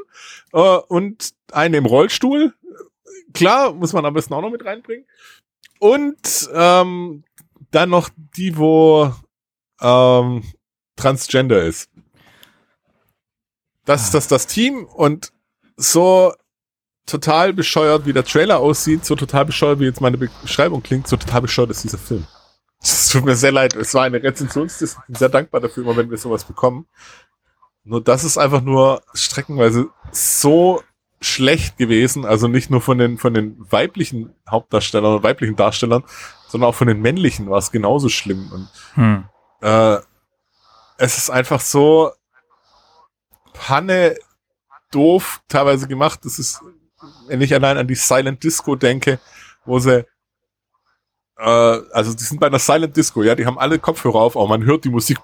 [0.54, 2.54] Äh, und eine im Rollstuhl.
[3.34, 5.06] Klar, muss man am besten auch noch mit reinbringen.
[5.80, 7.24] Und ähm,
[7.72, 9.14] dann noch die, wo
[9.82, 10.44] ähm,
[10.96, 11.90] Transgender ist.
[13.90, 15.34] Das ist das, das Team und
[15.76, 16.32] so
[17.08, 21.18] total bescheuert, wie der Trailer aussieht, so total bescheuert, wie jetzt meine Beschreibung klingt, so
[21.18, 22.28] total bescheuert ist dieser Film.
[22.80, 25.98] Es tut mir sehr leid, es war eine Rezensionsliste, ich bin sehr dankbar dafür, immer
[25.98, 26.86] wenn wir sowas bekommen.
[27.84, 30.84] Nur das ist einfach nur streckenweise so
[31.20, 36.04] schlecht gewesen, also nicht nur von den, von den weiblichen Hauptdarstellern oder weiblichen Darstellern,
[36.48, 38.52] sondern auch von den männlichen war es genauso schlimm.
[38.52, 39.24] Und Hm.
[39.62, 39.98] äh,
[41.00, 42.12] es ist einfach so
[43.54, 44.18] Panne
[44.92, 46.22] doof teilweise gemacht.
[46.24, 46.62] Das ist,
[47.28, 49.20] wenn ich allein an die Silent Disco denke,
[49.66, 50.06] wo sie
[51.40, 54.48] äh, also die sind bei einer Silent Disco, ja, die haben alle Kopfhörer auf, aber
[54.48, 55.18] man hört die Musik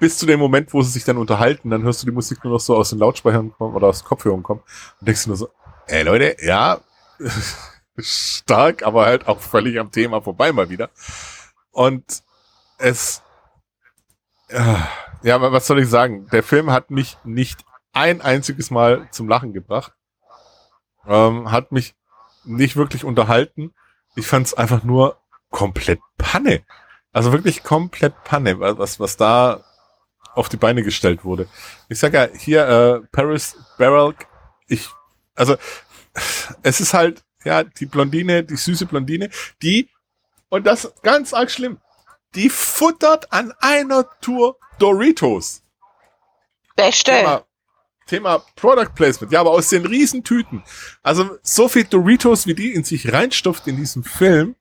[0.00, 2.54] bis zu dem Moment, wo sie sich dann unterhalten, dann hörst du die Musik nur
[2.54, 4.62] noch so aus den Lautsprechern kommen oder aus Kopfhörern kommen
[4.98, 5.50] und denkst nur so,
[5.86, 6.80] ey Leute, ja,
[7.98, 10.90] stark, aber halt auch völlig am Thema vorbei mal wieder.
[11.70, 12.22] Und
[12.78, 13.22] es,
[14.48, 14.74] äh,
[15.22, 16.26] ja, aber was soll ich sagen?
[16.32, 19.92] Der Film hat mich nicht ein einziges Mal zum Lachen gebracht.
[21.06, 21.94] Ähm, hat mich
[22.44, 23.74] nicht wirklich unterhalten.
[24.16, 25.18] Ich fand es einfach nur
[25.50, 26.62] komplett Panne.
[27.12, 29.64] Also wirklich komplett Panne, was, was da
[30.34, 31.48] auf die Beine gestellt wurde.
[31.88, 34.26] Ich sag ja, hier, äh, Paris Barrelk,
[34.68, 34.88] ich,
[35.34, 35.56] also,
[36.62, 39.30] es ist halt, ja, die Blondine, die süße Blondine,
[39.62, 39.88] die,
[40.48, 41.78] und das ganz arg schlimm,
[42.34, 45.62] die futtert an einer Tour Doritos.
[46.76, 47.12] Beste.
[47.12, 47.44] Thema,
[48.06, 49.32] Thema Product Placement.
[49.32, 50.62] Ja, aber aus den Riesentüten.
[51.02, 54.56] Also so viel Doritos, wie die in sich reinstopft in diesem Film.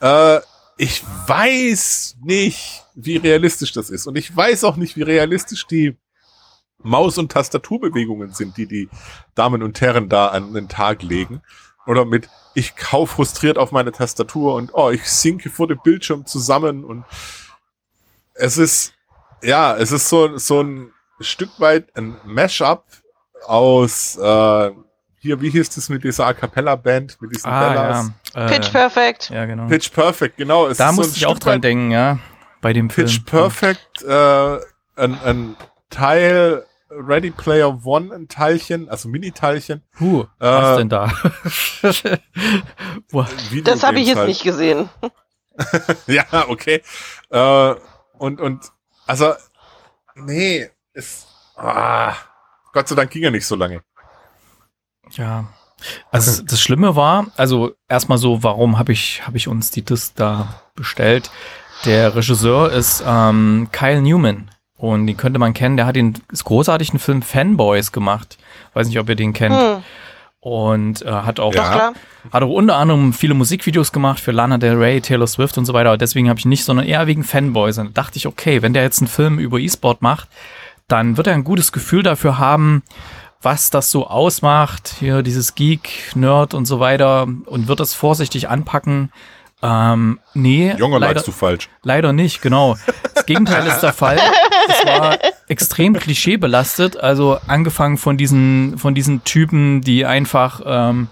[0.00, 0.40] Äh,
[0.76, 4.06] ich weiß nicht, wie realistisch das ist.
[4.06, 5.96] Und ich weiß auch nicht, wie realistisch die
[6.78, 8.88] Maus- und Tastaturbewegungen sind, die die
[9.34, 11.42] Damen und Herren da an den Tag legen.
[11.90, 16.24] Oder mit, ich kau frustriert auf meine Tastatur und oh, ich sinke vor dem Bildschirm
[16.24, 17.04] zusammen und
[18.34, 18.94] es ist
[19.42, 22.84] ja, es ist so, so ein Stück weit ein Mashup
[23.44, 24.70] aus, äh,
[25.18, 28.10] hier, wie hieß das mit dieser A Cappella Band, mit diesen Bellas?
[28.34, 28.46] ja.
[28.46, 29.30] Äh, Pitch Perfect.
[29.30, 29.66] Ja, genau.
[29.66, 30.68] Pitch Perfect, genau.
[30.68, 32.18] Es da ist so musste ein ich auch Stück dran weit denken, ja.
[32.60, 33.08] Bei dem Film.
[33.08, 34.58] Pitch Perfect, äh,
[34.96, 35.56] ein, ein
[35.90, 39.82] Teil Ready Player One, ein Teilchen, also Mini-Teilchen.
[40.00, 41.12] Huh, Äh, was denn da?
[43.64, 44.28] Das habe ich jetzt halt.
[44.28, 44.88] nicht gesehen.
[46.06, 46.82] ja, okay.
[47.30, 47.74] Äh,
[48.18, 48.72] und, und,
[49.06, 49.34] also,
[50.16, 52.14] nee, ist, ah,
[52.72, 53.82] Gott sei Dank ging er nicht so lange.
[55.12, 55.48] ja.
[56.10, 60.12] Also das Schlimme war, also erstmal so, warum habe ich, habe ich uns die Disc
[60.14, 61.30] da bestellt?
[61.86, 64.50] Der Regisseur ist ähm, Kyle Newman.
[64.80, 68.38] Und den könnte man kennen, der hat den großartigen Film Fanboys gemacht.
[68.72, 69.54] Weiß nicht, ob ihr den kennt.
[69.54, 69.82] Hm,
[70.40, 71.92] Und äh, hat auch Ja.
[72.32, 75.74] Hat auch unter anderem viele Musikvideos gemacht für Lana Del Rey, Taylor Swift und so
[75.74, 75.90] weiter.
[75.90, 77.76] Aber deswegen habe ich nicht, sondern eher wegen Fanboys.
[77.76, 80.28] Und da dachte ich, okay, wenn der jetzt einen Film über E-Sport macht,
[80.88, 82.82] dann wird er ein gutes Gefühl dafür haben,
[83.42, 84.94] was das so ausmacht.
[84.98, 87.24] Hier dieses Geek, Nerd und so weiter.
[87.24, 89.12] Und wird das vorsichtig anpacken.
[89.62, 91.68] Ähm, nee, Junge, leider, du falsch.
[91.82, 92.76] Leider nicht, genau.
[93.14, 94.18] Das Gegenteil ist der Fall.
[94.68, 95.18] Es war
[95.48, 96.96] extrem klischeebelastet.
[96.96, 101.08] Also angefangen von diesen, von diesen Typen, die einfach, ähm,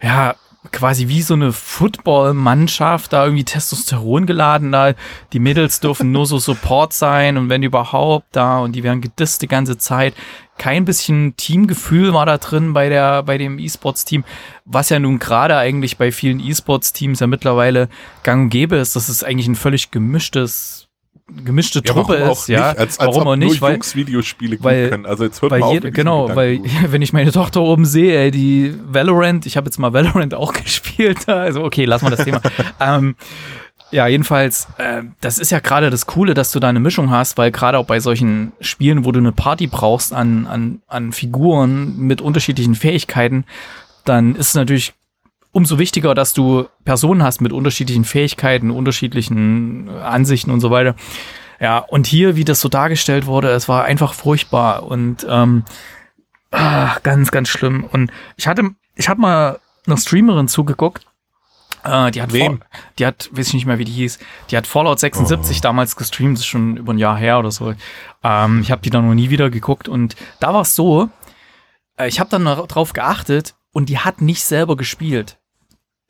[0.00, 0.34] ja,
[0.72, 4.94] quasi wie so eine Football-Mannschaft, da irgendwie Testosteron geladen, da
[5.32, 9.42] die Mädels dürfen nur so Support sein und wenn überhaupt da und die werden gedisst
[9.42, 10.14] die ganze Zeit.
[10.56, 14.24] Kein bisschen Teamgefühl war da drin bei der, bei dem E-Sports-Team,
[14.64, 17.88] was ja nun gerade eigentlich bei vielen E-Sports-Teams ja mittlerweile
[18.22, 20.88] gang und gäbe ist, dass es eigentlich ein völlig gemischtes,
[21.44, 22.68] gemischte Truppe warum ist, ja.
[22.70, 22.78] Nicht?
[22.78, 25.06] Als, als warum auch nicht, weil, Jungs Videospiele weil- können.
[25.06, 28.30] Also jetzt hört weil mal auf genau, weil wenn ich meine Tochter oben sehe, ey,
[28.30, 32.40] die Valorant, ich habe jetzt mal Valorant auch gespielt, also okay, lass mal das Thema.
[32.80, 33.16] ähm,
[33.94, 37.38] ja, jedenfalls, äh, das ist ja gerade das Coole, dass du da eine Mischung hast,
[37.38, 41.96] weil gerade auch bei solchen Spielen, wo du eine Party brauchst an, an, an Figuren
[41.96, 43.44] mit unterschiedlichen Fähigkeiten,
[44.04, 44.94] dann ist es natürlich
[45.52, 50.96] umso wichtiger, dass du Personen hast mit unterschiedlichen Fähigkeiten, unterschiedlichen äh, Ansichten und so weiter.
[51.60, 55.62] Ja, und hier, wie das so dargestellt wurde, es war einfach furchtbar und ähm,
[56.50, 57.84] ah, ganz, ganz schlimm.
[57.84, 61.06] Und ich hatte, ich habe mal einer Streamerin zugeguckt,
[61.84, 62.58] äh, die hat, Wem?
[62.58, 62.66] Fall-
[62.98, 64.18] die hat, weiß ich nicht mehr, wie die hieß,
[64.50, 67.74] die hat Fallout 76 damals gestreamt, das ist schon über ein Jahr her oder so.
[68.22, 71.08] Ähm, ich habe die dann noch nie wieder geguckt und da war es so,
[71.98, 75.38] äh, ich habe dann noch drauf geachtet und die hat nicht selber gespielt.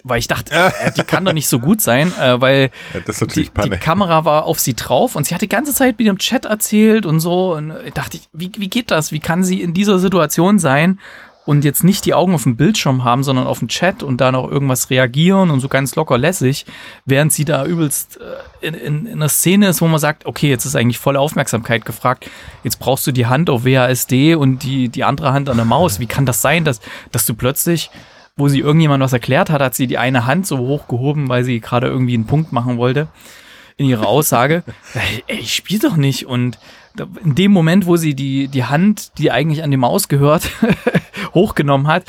[0.07, 3.45] Weil ich dachte, äh, die kann doch nicht so gut sein, äh, weil Ja, die,
[3.71, 3.77] die.
[3.79, 7.07] Kamera war auf sie drauf und sie hat die ganze Zeit mit ihrem Chat erzählt
[7.07, 7.55] und so.
[7.55, 9.13] Und ich dachte, ich, wie, wie geht das?
[9.13, 11.01] Wie kann sie in dieser Situation sein
[11.47, 14.33] und jetzt nicht die Augen auf dem Bildschirm haben, sondern auf dem Chat und da
[14.33, 16.65] noch irgendwas reagieren und so ganz locker lässig,
[17.05, 20.49] während sie da übelst äh, in, in, in einer Szene ist, wo man sagt, okay,
[20.49, 22.31] jetzt ist eigentlich volle Aufmerksamkeit gefragt.
[22.63, 26.01] Jetzt brauchst du die Hand auf WASD und die, die andere Hand an der Maus.
[26.01, 26.81] Wie kann das sein, dass,
[27.13, 27.91] dass du plötzlich
[28.37, 31.61] wo sie irgendjemand was erklärt hat, hat sie die eine Hand so hochgehoben, weil sie
[31.61, 33.07] gerade irgendwie einen Punkt machen wollte
[33.77, 34.65] in ihrer Aussage.
[35.27, 36.27] ey, ich spiel doch nicht.
[36.27, 36.59] Und
[37.23, 40.49] in dem Moment, wo sie die, die Hand, die eigentlich an die Maus gehört,
[41.35, 42.05] hochgenommen hat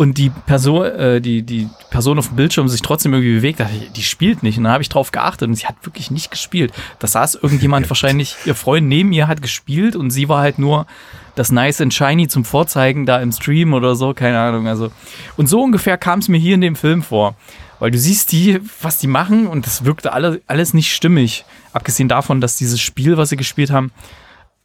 [0.00, 3.74] und die Person, äh, die, die Person auf dem Bildschirm sich trotzdem irgendwie bewegt, dachte
[3.76, 4.56] ich, die spielt nicht.
[4.56, 6.72] Und dann habe ich drauf geachtet und sie hat wirklich nicht gespielt.
[6.98, 10.86] Da saß irgendjemand wahrscheinlich, ihr Freund neben ihr hat gespielt und sie war halt nur
[11.34, 14.68] das Nice and Shiny zum Vorzeigen da im Stream oder so, keine Ahnung.
[14.68, 14.90] Also,
[15.36, 17.34] und so ungefähr kam es mir hier in dem Film vor.
[17.78, 21.44] Weil du siehst die, was die machen und das wirkte alle, alles nicht stimmig.
[21.74, 23.92] Abgesehen davon, dass dieses Spiel, was sie gespielt haben,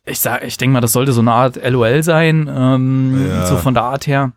[0.05, 3.45] ich sag, ich denke mal, das sollte so eine Art LOL sein, ähm, Ja.
[3.47, 4.33] so von der Art her.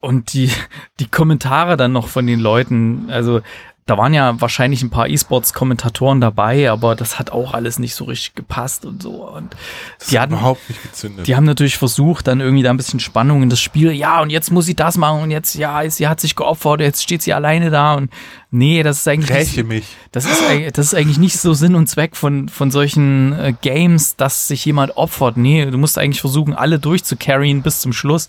[0.00, 0.50] Und die,
[0.98, 3.40] die Kommentare dann noch von den Leuten, also
[3.86, 8.04] da waren ja wahrscheinlich ein paar E-Sports-Kommentatoren dabei, aber das hat auch alles nicht so
[8.04, 9.28] richtig gepasst und so.
[9.28, 9.54] Und
[10.00, 11.26] Das die hat hatten, überhaupt nicht gezündet.
[11.28, 13.92] die haben natürlich versucht, dann irgendwie da ein bisschen Spannung in das Spiel.
[13.92, 17.00] Ja, und jetzt muss sie das machen und jetzt, ja, sie hat sich geopfert, jetzt
[17.04, 18.10] steht sie alleine da und
[18.50, 19.86] nee, das ist eigentlich Räche nicht, mich.
[20.10, 20.42] das ist,
[20.76, 24.64] das ist eigentlich nicht so Sinn und Zweck von, von solchen äh, Games, dass sich
[24.64, 25.36] jemand opfert.
[25.36, 28.26] Nee, du musst eigentlich versuchen, alle durchzucarryen bis zum Schluss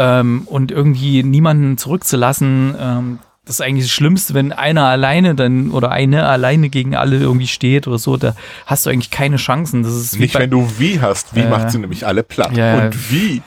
[0.00, 2.74] ähm, und irgendwie niemanden zurückzulassen.
[2.76, 7.18] Ähm, das ist eigentlich das Schlimmste, wenn einer alleine dann oder eine alleine gegen alle
[7.18, 8.34] irgendwie steht oder so, da
[8.66, 9.82] hast du eigentlich keine Chancen.
[9.82, 11.34] Das ist Nicht, wenn du wie hast.
[11.34, 12.56] Wie Äh, macht sie nämlich alle platt.
[12.56, 12.86] ja.
[12.86, 13.42] Und wie?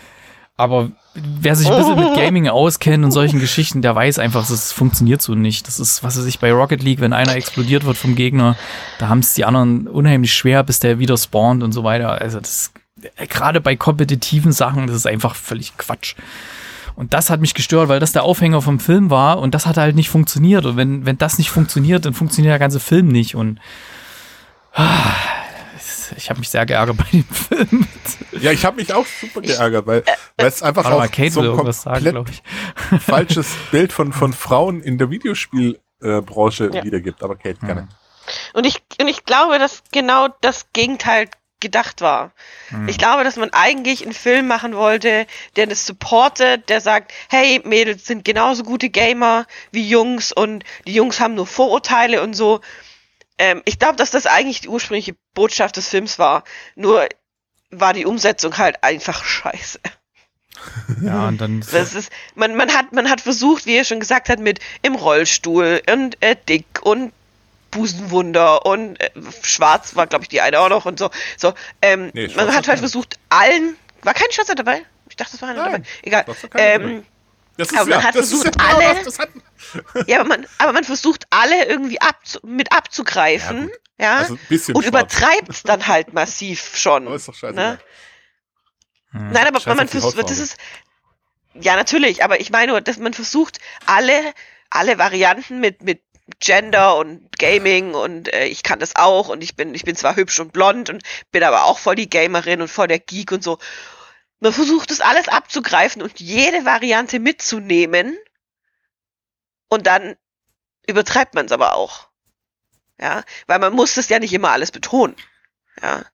[0.55, 4.71] Aber wer sich ein bisschen mit Gaming auskennt und solchen Geschichten, der weiß einfach, das
[4.71, 5.67] funktioniert so nicht.
[5.67, 8.55] Das ist, was weiß ich, bei Rocket League, wenn einer explodiert wird vom Gegner,
[8.99, 12.21] da haben es die anderen unheimlich schwer, bis der wieder spawnt und so weiter.
[12.21, 12.71] Also das,
[13.29, 16.15] gerade bei kompetitiven Sachen, das ist einfach völlig Quatsch.
[16.95, 19.77] Und das hat mich gestört, weil das der Aufhänger vom Film war und das hat
[19.77, 20.65] halt nicht funktioniert.
[20.65, 23.35] Und wenn, wenn das nicht funktioniert, dann funktioniert der ganze Film nicht.
[23.35, 23.59] Und
[26.17, 27.87] Ich habe mich sehr geärgert bei dem Film.
[28.39, 30.03] Ja, ich habe mich auch super geärgert, weil,
[30.37, 33.01] weil es einfach Warte mal, auch Kate so will ein irgendwas sagen, komplett glaube ich.
[33.03, 36.83] falsches Bild von, von Frauen in der Videospielbranche Ja.
[36.83, 37.23] wiedergibt.
[37.23, 37.81] Aber Kate, gerne.
[37.81, 37.87] Hm.
[38.53, 41.27] Und ich, und ich glaube, dass genau das Gegenteil
[41.63, 42.31] gedacht war.
[42.69, 42.87] Hm.
[42.87, 47.61] Ich glaube, dass man eigentlich einen Film machen wollte, der das supportet, der sagt, hey,
[47.63, 52.61] Mädels sind genauso gute Gamer wie Jungs und die Jungs haben nur Vorurteile und so.
[53.39, 56.43] Ähm, ich glaube, dass das eigentlich die ursprüngliche Botschaft des Films war.
[56.75, 57.07] Nur
[57.71, 59.79] war die Umsetzung halt einfach scheiße.
[61.01, 64.29] Ja, und dann Das ist, man, man hat, man hat versucht, wie er schon gesagt
[64.29, 67.11] hat, mit im Rollstuhl und äh, dick und
[67.73, 69.09] Busenwunder und äh,
[69.43, 71.09] schwarz war, glaube ich, die eine auch noch und so.
[71.37, 74.83] So, ähm, Nee, man hat halt versucht, allen, war kein Schwarzer dabei?
[75.09, 75.87] Ich dachte, es war einer Nein, dabei.
[76.03, 76.25] Egal.
[76.55, 77.05] Ähm,
[77.57, 79.43] Das Aber man hat das versucht, genau alle- hatten-
[80.07, 84.59] ja, aber man, aber man versucht alle irgendwie abzu mit abzugreifen, Ja, ja, Also und
[84.59, 84.85] schwarz.
[84.87, 87.05] übertreibt's dann halt massiv schon.
[87.07, 87.53] Aber ist doch scheiße.
[87.55, 87.79] Ne?
[89.11, 89.29] Hm.
[89.31, 90.57] Nein, aber Scheiß man versucht, das ist,
[91.53, 94.33] ja, natürlich, aber ich meine nur, dass man versucht, alle,
[94.71, 96.01] alle Varianten mit, mit
[96.39, 100.15] Gender und Gaming und äh, ich kann das auch und ich bin, ich bin zwar
[100.15, 103.43] hübsch und blond und bin aber auch voll die Gamerin und voll der Geek und
[103.43, 103.57] so.
[104.39, 108.17] Man versucht das alles abzugreifen und jede Variante mitzunehmen
[109.69, 110.15] und dann
[110.87, 112.07] übertreibt man es aber auch.
[112.99, 115.15] Ja, weil man muss das ja nicht immer alles betonen.
[115.81, 116.05] Ja.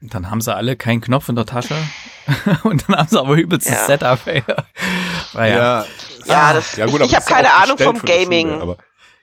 [0.00, 1.74] Und dann haben sie alle keinen Knopf in der Tasche.
[2.62, 3.86] und dann haben sie aber übelstes Ja.
[3.86, 4.44] Setup, ey.
[5.34, 5.84] Ja, Ja,
[6.28, 8.60] Ah, das, ja, gut, ich, ich habe keine Ahnung vom Schule, Gaming.
[8.60, 8.76] aber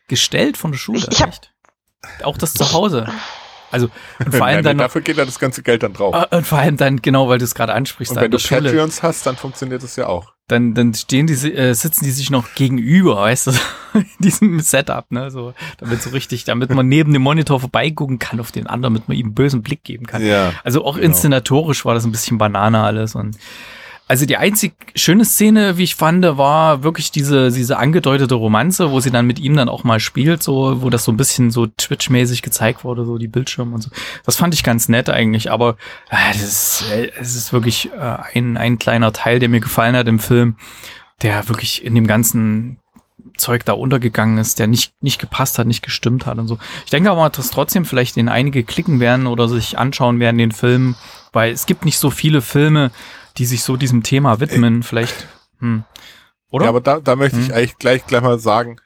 [0.08, 1.08] gestellt von der Schule.
[1.10, 1.52] Ich- echt.
[2.24, 3.08] Auch das zu Hause.
[3.72, 3.90] Also,
[4.24, 6.16] und vor allem Nein, dann dafür geht ja das ganze Geld dann drauf.
[6.32, 8.62] äh, und vor allem dann, genau, weil du es gerade ansprichst, Und wenn du Schule,
[8.62, 10.34] Patreons hast, dann funktioniert das ja auch.
[10.48, 13.52] dann, dann stehen die, äh, sitzen die sich noch gegenüber, weißt du,
[13.96, 18.40] in diesem Setup, ne, so, damit so richtig, damit man neben dem Monitor vorbeigucken kann
[18.40, 20.24] auf den anderen, damit man ihm einen bösen Blick geben kann.
[20.26, 20.54] Ja.
[20.64, 21.08] Also auch Genau.
[21.08, 23.36] inszenatorisch war das ein bisschen Banane alles und
[24.08, 29.00] also die einzig schöne Szene, wie ich fand, war wirklich diese, diese angedeutete Romanze, wo
[29.00, 31.66] sie dann mit ihm dann auch mal spielt, so, wo das so ein bisschen so
[31.66, 33.90] Twitch-mäßig gezeigt wurde, so die Bildschirme und so.
[34.24, 35.78] Das fand ich ganz nett eigentlich, aber
[36.10, 39.96] äh, das ist, äh, es ist wirklich äh, ein, ein kleiner Teil, der mir gefallen
[39.96, 40.58] hat im Film,
[41.24, 42.78] der wirklich in dem ganzen
[43.38, 46.60] Zeug da untergegangen ist, der nicht, nicht gepasst hat, nicht gestimmt hat und so.
[46.86, 50.52] Ich denke aber, dass trotzdem vielleicht den einige klicken werden oder sich anschauen werden, den
[50.52, 50.96] Film,
[51.34, 52.92] weil es gibt nicht so viele Filme,
[53.38, 55.28] die sich so diesem Thema widmen, vielleicht,
[55.60, 55.84] hm.
[56.52, 56.66] Oder?
[56.66, 57.56] Ja, aber da, da möchte ich Hm.
[57.56, 58.80] eigentlich gleich, gleich mal sagen,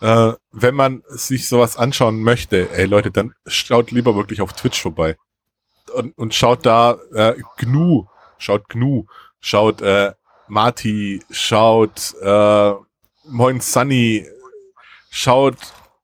[0.00, 4.80] äh, wenn man sich sowas anschauen möchte, ey Leute, dann schaut lieber wirklich auf Twitch
[4.80, 5.16] vorbei.
[5.94, 8.06] Und, und schaut da äh, GNU,
[8.38, 9.06] schaut GNU,
[9.40, 10.12] schaut äh,
[10.48, 12.72] Marty, schaut äh,
[13.28, 14.26] Moin Sunny,
[15.10, 15.56] schaut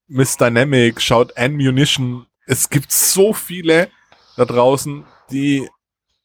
[0.09, 2.27] Miss Dynamic, schaut Ammunition.
[2.47, 3.91] Es gibt so viele
[4.37, 5.69] da draußen, die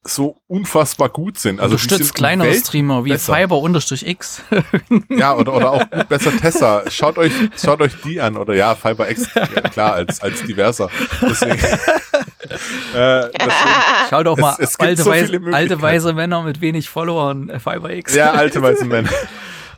[0.03, 1.59] so unfassbar gut sind.
[1.59, 3.35] Also Unterstützt kleinere Streamer wie besser.
[3.35, 4.41] Fiber-X.
[5.09, 6.83] Ja, oder, oder auch gut besser Tessa.
[6.89, 8.37] Schaut euch, schaut euch die an.
[8.37, 10.89] Oder ja, Fiber X, ja, klar, als, als diverser.
[11.21, 11.51] Deswegen,
[12.95, 13.31] äh, deswegen,
[14.09, 17.49] Schau doch Es- mal, es gibt alte, so weise, alte weise Männer mit wenig Followern,
[17.49, 18.15] äh, Fiber-X.
[18.15, 19.09] ja, alte weiße Männer.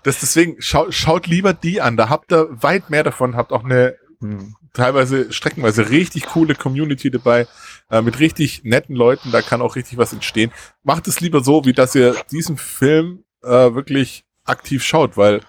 [0.04, 1.98] Das deswegen, schaut, schaut lieber die an.
[1.98, 4.56] Da habt ihr weit mehr davon, habt auch eine Hm.
[4.74, 7.48] teilweise streckenweise richtig coole Community dabei,
[7.90, 10.52] äh, mit richtig netten Leuten, da kann auch richtig was entstehen.
[10.84, 15.42] Macht es lieber so, wie dass ihr diesen Film äh, wirklich aktiv schaut, weil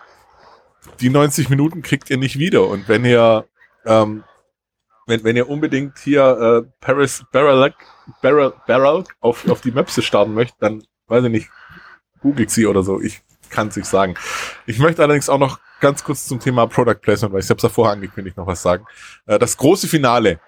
[1.00, 2.66] die 90 Minuten kriegt ihr nicht wieder.
[2.66, 3.46] Und wenn ihr
[3.84, 4.24] ähm,
[5.06, 7.74] wenn, wenn ihr unbedingt hier äh, Paris Barrel,
[8.22, 11.50] Barrel, Barrel auf, auf die Möpse starten möchtet, dann weiß ich nicht,
[12.20, 13.00] googelt sie oder so.
[13.00, 14.14] Ich kann es nicht sagen.
[14.66, 17.68] Ich möchte allerdings auch noch ganz kurz zum Thema Product Placement, weil ich es ja
[17.68, 18.86] vorher angekündigt, noch was sagen.
[19.26, 20.40] Äh, das große Finale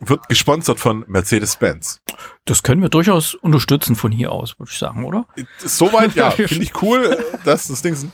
[0.00, 2.00] wird gesponsert von Mercedes-Benz.
[2.46, 5.26] Das können wir durchaus unterstützen von hier aus, würde ich sagen, oder?
[5.58, 8.12] Soweit, ja, finde ich cool, dass das Ding sind.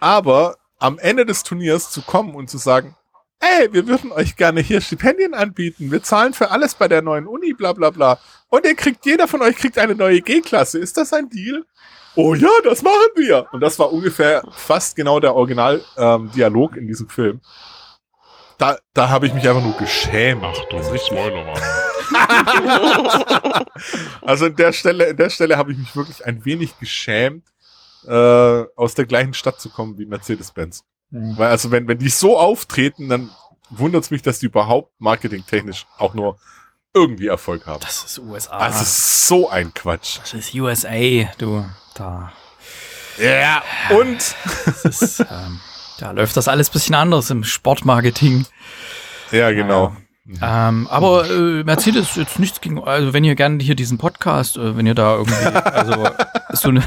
[0.00, 2.96] Aber am Ende des Turniers zu kommen und zu sagen,
[3.40, 7.26] ey, wir würden euch gerne hier Stipendien anbieten, wir zahlen für alles bei der neuen
[7.26, 8.18] Uni, bla bla bla.
[8.48, 10.78] Und ihr kriegt, jeder von euch kriegt eine neue G-Klasse.
[10.78, 11.64] Ist das ein Deal?
[12.16, 13.46] Oh ja, das machen wir.
[13.52, 17.40] Und das war ungefähr fast genau der Original-Dialog in diesem Film.
[18.58, 20.42] Da, da habe ich mich einfach nur geschämt.
[20.42, 21.62] Achtung, Spoiler warnung.
[24.22, 27.44] Also in der Stelle, in der Stelle habe ich mich wirklich ein wenig geschämt,
[28.06, 30.84] äh, aus der gleichen Stadt zu kommen wie Mercedes-Benz.
[31.10, 33.30] Weil also wenn, wenn die so auftreten, dann
[33.70, 36.38] wundert es mich, dass die überhaupt marketingtechnisch auch nur
[36.92, 37.80] irgendwie Erfolg haben.
[37.80, 38.58] Das ist USA.
[38.58, 40.18] Das ist so ein Quatsch.
[40.20, 41.64] das ist USA, du.
[41.94, 42.32] Da,
[43.18, 44.34] Ja, und
[44.64, 45.60] das ist, ähm,
[45.98, 48.46] da läuft das alles bisschen anders im Sportmarketing.
[49.32, 49.94] ja, genau.
[50.42, 54.76] Ähm, aber äh, Mercedes jetzt nichts gegen, also wenn ihr gerne hier diesen Podcast, äh,
[54.76, 56.06] wenn ihr da irgendwie, also
[56.52, 56.82] so eine,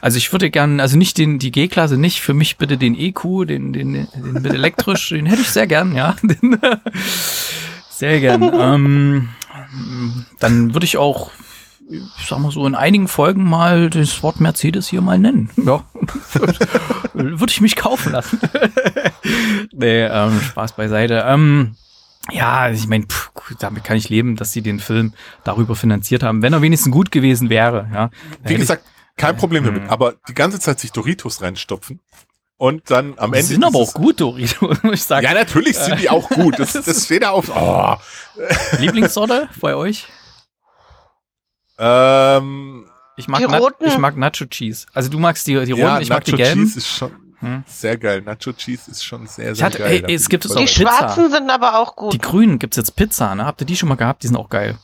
[0.00, 3.46] also ich würde gerne, also nicht den die G-Klasse, nicht für mich bitte den EQ,
[3.48, 6.56] den den, den bitte elektrisch, den hätte ich sehr gern, ja, den,
[7.90, 8.42] sehr gern.
[8.54, 9.28] Ähm,
[10.38, 11.32] dann würde ich auch,
[11.88, 15.50] ich sag mal so in einigen Folgen mal das Wort Mercedes hier mal nennen.
[15.56, 15.84] Ja,
[17.12, 18.38] würde ich mich kaufen lassen.
[19.72, 21.24] nee, ähm, Spaß beiseite.
[21.26, 21.76] Ähm,
[22.30, 23.06] ja, ich meine,
[23.58, 25.12] damit kann ich leben, dass sie den Film
[25.44, 27.88] darüber finanziert haben, wenn er wenigstens gut gewesen wäre.
[27.92, 28.10] Ja,
[28.44, 28.84] Wie gesagt,
[29.16, 32.00] kein Problem damit, aber die ganze Zeit sich Doritos reinstopfen
[32.56, 33.48] und dann am die Ende.
[33.48, 35.24] sind aber auch gut, Doritos, muss ich sagen.
[35.24, 36.58] Ja, natürlich sind die auch gut.
[36.58, 37.50] Das, das steht da auf.
[37.54, 37.96] Oh.
[38.78, 40.06] Lieblingssorte bei euch?
[41.78, 43.84] Ähm, Ich mag, Die roten.
[43.86, 44.86] ich mag Nacho Cheese.
[44.92, 46.62] Also du magst die, die roten, ja, ich mag die Nacho gelben.
[46.64, 47.62] Cheese ist schon Hm.
[47.66, 48.22] sehr geil.
[48.22, 50.04] Nacho Cheese ist schon sehr, Ich sehr hatte, geil.
[50.06, 50.82] ey, es gibt es auch Die Pizza.
[50.82, 52.12] schwarzen sind aber auch gut.
[52.12, 53.44] Die grünen gibt's jetzt Pizza, ne?
[53.44, 54.22] Habt ihr die schon mal gehabt?
[54.22, 54.78] Die sind auch geil.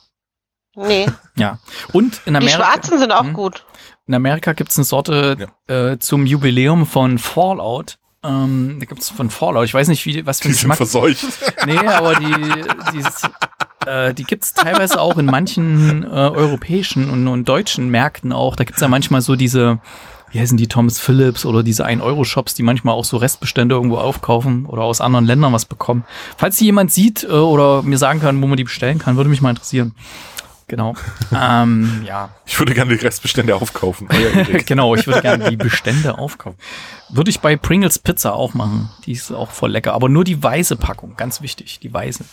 [0.77, 1.59] nee, Ja.
[1.93, 3.33] Und in die Amerika, schwarzen sind auch Hm.
[3.35, 3.65] gut.
[4.07, 7.99] in Amerika gibt's eine Sorte äh, zum Jubiläum von Fallout.
[8.23, 9.65] Ähm, da gibt's von Fallout.
[9.65, 10.77] Ich weiß nicht, wie, was für Die ein sind Geschmack.
[10.77, 11.25] verseucht.
[11.67, 12.27] Nee, aber die,
[12.93, 13.29] die, ist,
[13.87, 18.57] äh, die gibt's teilweise auch in manchen äh, europäischen und, und deutschen Märkten auch.
[18.57, 19.79] Da gibt's ja manchmal so diese,
[20.31, 24.67] wie heißen die, Thomas Phillips oder diese 1-Euro-Shops, die manchmal auch so Restbestände irgendwo aufkaufen
[24.67, 26.05] oder aus anderen Ländern was bekommen.
[26.37, 29.31] Falls die jemand sieht äh, oder mir sagen kann, wo man die bestellen kann, würde
[29.31, 29.95] mich mal interessieren.
[30.71, 30.95] Genau.
[31.35, 32.29] ähm, ja.
[32.47, 34.09] Ich würde gerne die Restbestände aufkaufen.
[34.67, 36.59] Genau, ich würde gerne die Bestände aufkaufen.
[37.09, 38.89] Würde ich bei Pringles Pizza auch machen.
[39.05, 39.95] Die ist auch voll lecker.
[39.95, 42.25] Aber nur die weiße Packung, ganz wichtig, die weiße.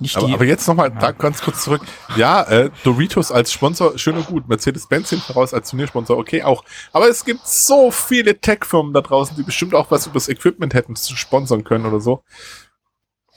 [0.00, 0.34] Nicht aber, die.
[0.34, 1.82] aber jetzt nochmal da ganz kurz zurück.
[2.16, 4.48] Ja, äh, Doritos als Sponsor, schön und gut.
[4.48, 6.64] Mercedes-Benz hinten raus als Turniersponsor, okay, auch.
[6.92, 10.74] Aber es gibt so viele Tech-Firmen da draußen, die bestimmt auch was über das Equipment
[10.74, 12.22] hätten zu sponsern können oder so.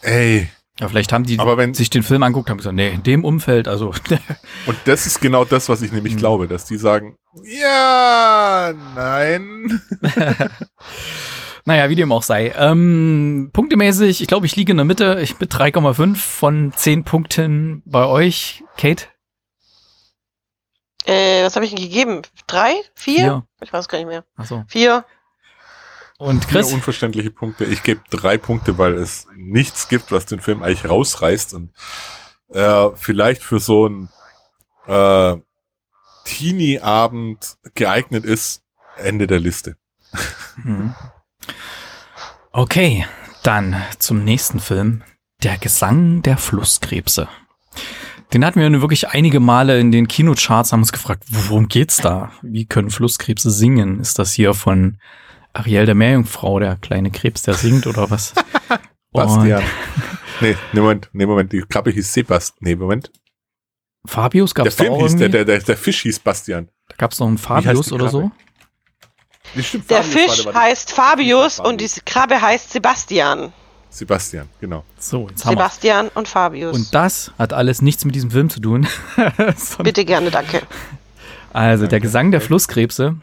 [0.01, 0.49] Ey,
[0.79, 3.25] ja, vielleicht haben die Aber wenn- sich den Film anguckt, haben gesagt, nee, in dem
[3.25, 3.93] Umfeld, also
[4.67, 6.19] und das ist genau das, was ich nämlich Hm.
[6.19, 9.81] glaube, dass die sagen, ja, nein.
[11.67, 12.53] naja, wie dem auch sei.
[12.55, 15.19] Ähm, punktemäßig, ich glaube, ich liege in der Mitte.
[15.21, 18.63] Ich bin 3,5 von 10 Punkten bei euch.
[18.77, 19.07] Kate?
[21.03, 22.21] Äh, was habe ich denn gegeben?
[22.47, 22.73] Drei?
[22.95, 23.15] Vier?
[23.15, 23.47] Vier.
[23.61, 24.23] Ich weiß gar nicht mehr.
[24.37, 24.63] Achso.
[24.69, 25.03] Vier.
[26.17, 26.71] Und Vier Chris?
[26.71, 27.65] unverständliche Punkte.
[27.65, 31.73] Ich gebe drei Punkte, weil es nichts gibt, was den Film eigentlich rausreißt und
[32.53, 34.09] äh, vielleicht für so einen
[34.87, 35.35] äh,
[36.23, 38.63] Teenie-Abend geeignet ist.
[38.95, 39.75] Ende der Liste.
[40.63, 40.95] Mhm.
[42.51, 43.05] Okay,
[43.43, 45.03] dann zum nächsten Film.
[45.43, 47.27] Der Gesang der Flusskrebse.
[48.33, 51.97] Den hatten wir nun wirklich einige Male in den Kinocharts, haben uns gefragt, worum geht's
[51.97, 52.31] da?
[52.41, 53.99] Wie können Flusskrebse singen?
[53.99, 54.97] Ist das hier von
[55.53, 58.33] Ariel der Meerjungfrau, der kleine Krebs, der singt oder was?
[59.11, 59.63] Bastian.
[60.41, 62.57] nee, nee, Moment, nee, Moment, die Krabbe hieß Sebastian.
[62.61, 63.11] Nee, Moment.
[64.05, 66.69] Fabius Der gab's da Film auch hieß, der, der, der, der Fisch hieß Bastian.
[66.89, 68.31] Da gab's noch einen Fabius oder so?
[69.59, 73.53] Stimmt, Der Fisch heißt Fabius und die Krabbe heißt Sebastian.
[73.89, 74.83] Sebastian, genau.
[74.99, 75.63] So, jetzt haben wir.
[75.63, 76.75] Sebastian und Fabius.
[76.75, 78.87] Und das hat alles nichts mit diesem Film zu tun.
[79.83, 80.61] Bitte gerne, danke.
[81.53, 83.15] Also der Gesang der Flusskrebse,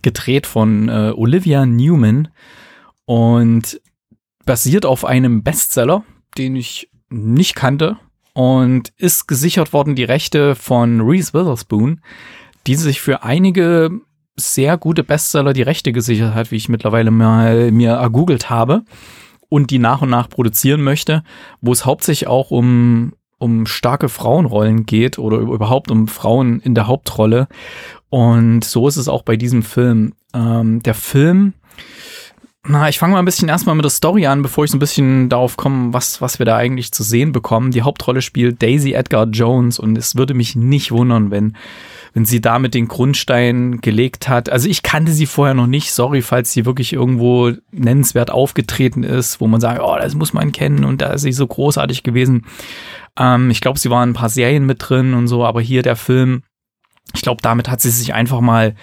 [0.00, 2.28] gedreht von äh, Olivia Newman
[3.04, 3.80] und
[4.46, 6.04] basiert auf einem Bestseller,
[6.38, 7.98] den ich nicht kannte
[8.32, 12.00] und ist gesichert worden die Rechte von Reese Witherspoon,
[12.66, 13.90] die sich für einige
[14.36, 18.82] sehr gute Bestseller die Rechte gesichert hat, wie ich mittlerweile mal mir ergoogelt habe
[19.48, 21.22] und die nach und nach produzieren möchte,
[21.60, 23.12] wo es hauptsächlich auch um
[23.42, 27.48] um starke Frauenrollen geht oder überhaupt um Frauen in der Hauptrolle.
[28.08, 30.12] Und so ist es auch bei diesem Film.
[30.32, 31.52] Ähm, der Film,
[32.64, 34.80] na, ich fange mal ein bisschen erstmal mit der Story an, bevor ich so ein
[34.80, 37.72] bisschen darauf komme, was, was wir da eigentlich zu sehen bekommen.
[37.72, 41.56] Die Hauptrolle spielt Daisy Edgar Jones und es würde mich nicht wundern, wenn,
[42.14, 44.50] wenn sie damit den Grundstein gelegt hat.
[44.50, 49.40] Also ich kannte sie vorher noch nicht, sorry, falls sie wirklich irgendwo nennenswert aufgetreten ist,
[49.40, 52.46] wo man sagt, oh, das muss man kennen und da ist sie so großartig gewesen.
[53.18, 55.96] Ähm, ich glaube, sie waren ein paar Serien mit drin und so, aber hier der
[55.96, 56.42] Film,
[57.14, 58.74] ich glaube, damit hat sie sich einfach mal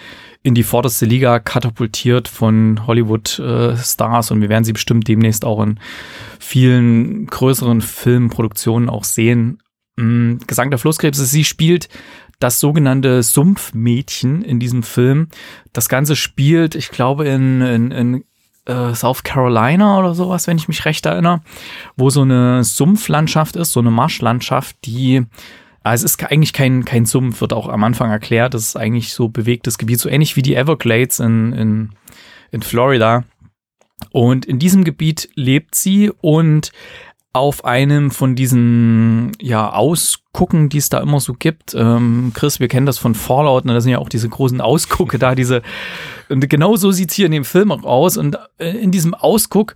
[0.42, 5.78] in die vorderste Liga katapultiert von Hollywood-Stars und wir werden sie bestimmt demnächst auch in
[6.38, 9.62] vielen größeren Filmproduktionen auch sehen.
[9.96, 11.88] Mm, Gesang der Flusskrebse, sie spielt
[12.40, 15.28] das sogenannte Sumpfmädchen in diesem Film.
[15.72, 18.24] Das Ganze spielt, ich glaube, in, in, in
[18.64, 21.42] äh, South Carolina oder sowas, wenn ich mich recht erinnere,
[21.96, 25.26] wo so eine Sumpflandschaft ist, so eine Marschlandschaft, die
[25.82, 28.52] also es ist eigentlich kein, kein Sumpf, wird auch am Anfang erklärt.
[28.52, 31.90] Das ist eigentlich so bewegtes Gebiet, so ähnlich wie die Everglades in, in,
[32.50, 33.24] in Florida.
[34.10, 36.72] Und in diesem Gebiet lebt sie und
[37.32, 41.74] auf einem von diesen ja Ausgucken, die es da immer so gibt.
[41.74, 43.72] Ähm, Chris, wir kennen das von Fallout, ne?
[43.72, 45.62] da sind ja auch diese großen Ausgucke da, diese
[46.28, 48.16] und genau so sieht's hier in dem Film auch aus.
[48.16, 49.74] Und äh, in diesem Ausguck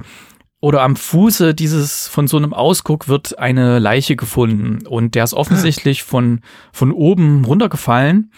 [0.60, 5.34] oder am Fuße dieses von so einem Ausguck wird eine Leiche gefunden und der ist
[5.34, 6.40] offensichtlich von
[6.72, 8.32] von oben runtergefallen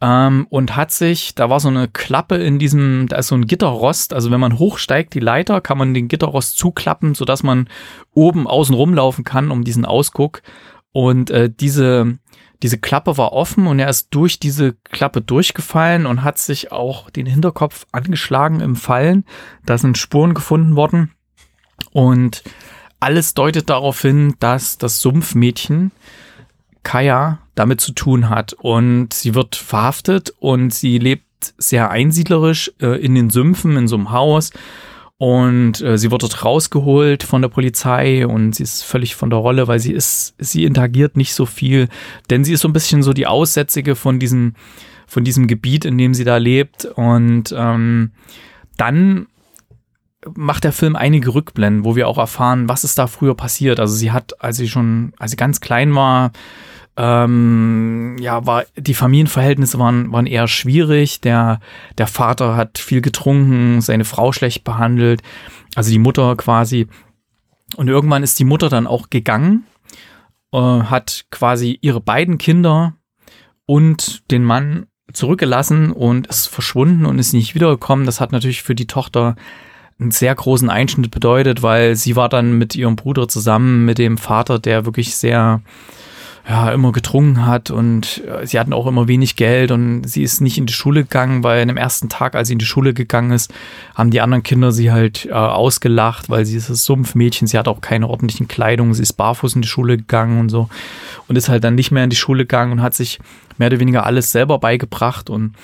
[0.00, 3.46] ähm, und hat sich, da war so eine Klappe in diesem, da ist so ein
[3.46, 7.68] Gitterrost, also wenn man hochsteigt, die Leiter, kann man den Gitterrost zuklappen, sodass man
[8.12, 10.42] oben außen rumlaufen kann um diesen Ausguck.
[10.92, 12.18] Und äh, diese,
[12.62, 17.10] diese Klappe war offen und er ist durch diese Klappe durchgefallen und hat sich auch
[17.10, 19.24] den Hinterkopf angeschlagen im Fallen.
[19.64, 21.12] Da sind Spuren gefunden worden.
[21.92, 22.42] Und
[23.00, 25.92] alles deutet darauf hin, dass das Sumpfmädchen
[26.86, 28.52] Kaya damit zu tun hat.
[28.52, 31.24] Und sie wird verhaftet und sie lebt
[31.58, 34.52] sehr einsiedlerisch äh, in den Sümpfen, in so einem Haus.
[35.18, 39.38] Und äh, sie wird dort rausgeholt von der Polizei und sie ist völlig von der
[39.38, 41.88] Rolle, weil sie ist, sie interagiert nicht so viel,
[42.28, 44.54] denn sie ist so ein bisschen so die Aussätzige von diesem,
[45.06, 46.84] von diesem Gebiet, in dem sie da lebt.
[46.84, 48.12] Und ähm,
[48.76, 49.26] dann
[50.34, 53.80] macht der Film einige Rückblenden, wo wir auch erfahren, was ist da früher passiert.
[53.80, 56.32] Also sie hat, als sie schon, als sie ganz klein war,
[56.96, 61.20] ähm, ja, war, die Familienverhältnisse waren, waren eher schwierig.
[61.20, 61.60] Der,
[61.98, 65.22] der Vater hat viel getrunken, seine Frau schlecht behandelt,
[65.74, 66.86] also die Mutter quasi.
[67.76, 69.64] Und irgendwann ist die Mutter dann auch gegangen,
[70.52, 72.94] äh, hat quasi ihre beiden Kinder
[73.66, 78.06] und den Mann zurückgelassen und ist verschwunden und ist nicht wiedergekommen.
[78.06, 79.36] Das hat natürlich für die Tochter
[79.98, 84.18] einen sehr großen Einschnitt bedeutet, weil sie war dann mit ihrem Bruder zusammen, mit dem
[84.18, 85.62] Vater, der wirklich sehr
[86.48, 90.40] ja, immer getrunken hat und äh, sie hatten auch immer wenig Geld und sie ist
[90.40, 92.94] nicht in die Schule gegangen, weil in dem ersten Tag, als sie in die Schule
[92.94, 93.52] gegangen ist,
[93.96, 97.66] haben die anderen Kinder sie halt äh, ausgelacht, weil sie ist das Sumpfmädchen, sie hat
[97.66, 100.68] auch keine ordentlichen Kleidung, sie ist barfuß in die Schule gegangen und so
[101.26, 103.18] und ist halt dann nicht mehr in die Schule gegangen und hat sich
[103.58, 105.54] mehr oder weniger alles selber beigebracht und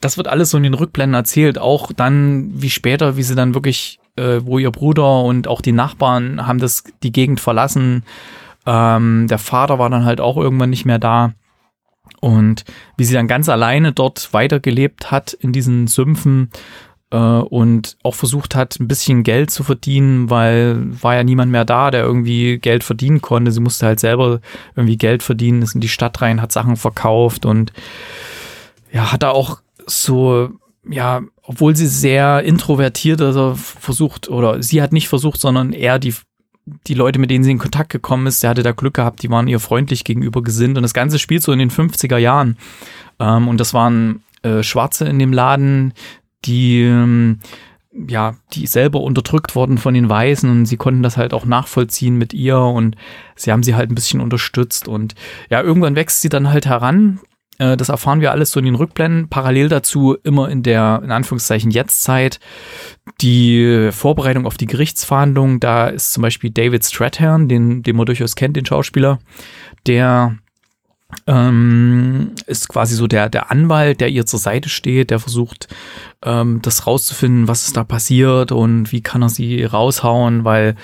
[0.00, 3.52] das wird alles so in den Rückblenden erzählt, auch dann wie später, wie sie dann
[3.54, 8.02] wirklich, äh, wo ihr Bruder und auch die Nachbarn haben das die Gegend verlassen
[8.66, 11.32] ähm, der Vater war dann halt auch irgendwann nicht mehr da.
[12.20, 12.64] Und
[12.96, 16.50] wie sie dann ganz alleine dort weitergelebt hat in diesen Sümpfen
[17.10, 21.64] äh, und auch versucht hat, ein bisschen Geld zu verdienen, weil war ja niemand mehr
[21.64, 23.50] da, der irgendwie Geld verdienen konnte.
[23.50, 24.40] Sie musste halt selber
[24.76, 27.72] irgendwie Geld verdienen, ist in die Stadt rein, hat Sachen verkauft und
[28.92, 30.50] ja, hat da auch so
[30.88, 36.14] ja, obwohl sie sehr introvertiert also versucht, oder sie hat nicht versucht, sondern eher die
[36.64, 39.30] die Leute, mit denen sie in Kontakt gekommen ist, der hatte da Glück gehabt, die
[39.30, 40.76] waren ihr freundlich gegenüber gesinnt.
[40.76, 42.56] Und das Ganze spielt so in den 50er Jahren.
[43.18, 45.92] Ähm, und das waren äh, Schwarze in dem Laden,
[46.44, 47.40] die ähm,
[48.08, 52.16] ja, die selber unterdrückt wurden von den Weißen und sie konnten das halt auch nachvollziehen
[52.16, 52.96] mit ihr und
[53.36, 55.14] sie haben sie halt ein bisschen unterstützt und
[55.50, 57.20] ja, irgendwann wächst sie dann halt heran
[57.62, 59.28] äh, das erfahren wir alles so in den Rückblenden.
[59.28, 62.40] Parallel dazu immer in der, in Anführungszeichen, Jetztzeit
[63.20, 65.60] die Vorbereitung auf die Gerichtsverhandlungen.
[65.60, 69.20] Da ist zum Beispiel David Strathairn, den, den man durchaus kennt, den Schauspieler,
[69.86, 70.36] der
[71.26, 75.68] ähm, ist quasi so der, der Anwalt, der ihr zur Seite steht, der versucht,
[76.24, 80.74] ähm, das rauszufinden, was ist da passiert und wie kann er sie raushauen, weil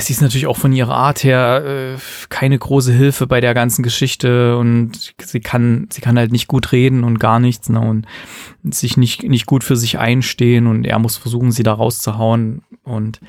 [0.00, 1.98] sie ist natürlich auch von ihrer Art her äh,
[2.30, 6.72] keine große Hilfe bei der ganzen Geschichte und sie kann, sie kann halt nicht gut
[6.72, 8.06] reden und gar nichts ne, und
[8.74, 13.20] sich nicht, nicht gut für sich einstehen und er muss versuchen, sie da rauszuhauen und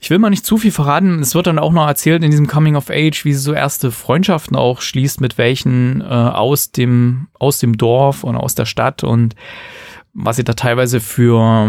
[0.00, 1.18] ich will mal nicht zu viel verraten.
[1.18, 3.90] Es wird dann auch noch erzählt in diesem Coming of Age, wie sie so erste
[3.90, 9.02] Freundschaften auch schließt mit welchen äh, aus dem aus dem Dorf und aus der Stadt
[9.02, 9.34] und
[10.14, 11.68] was sie da teilweise für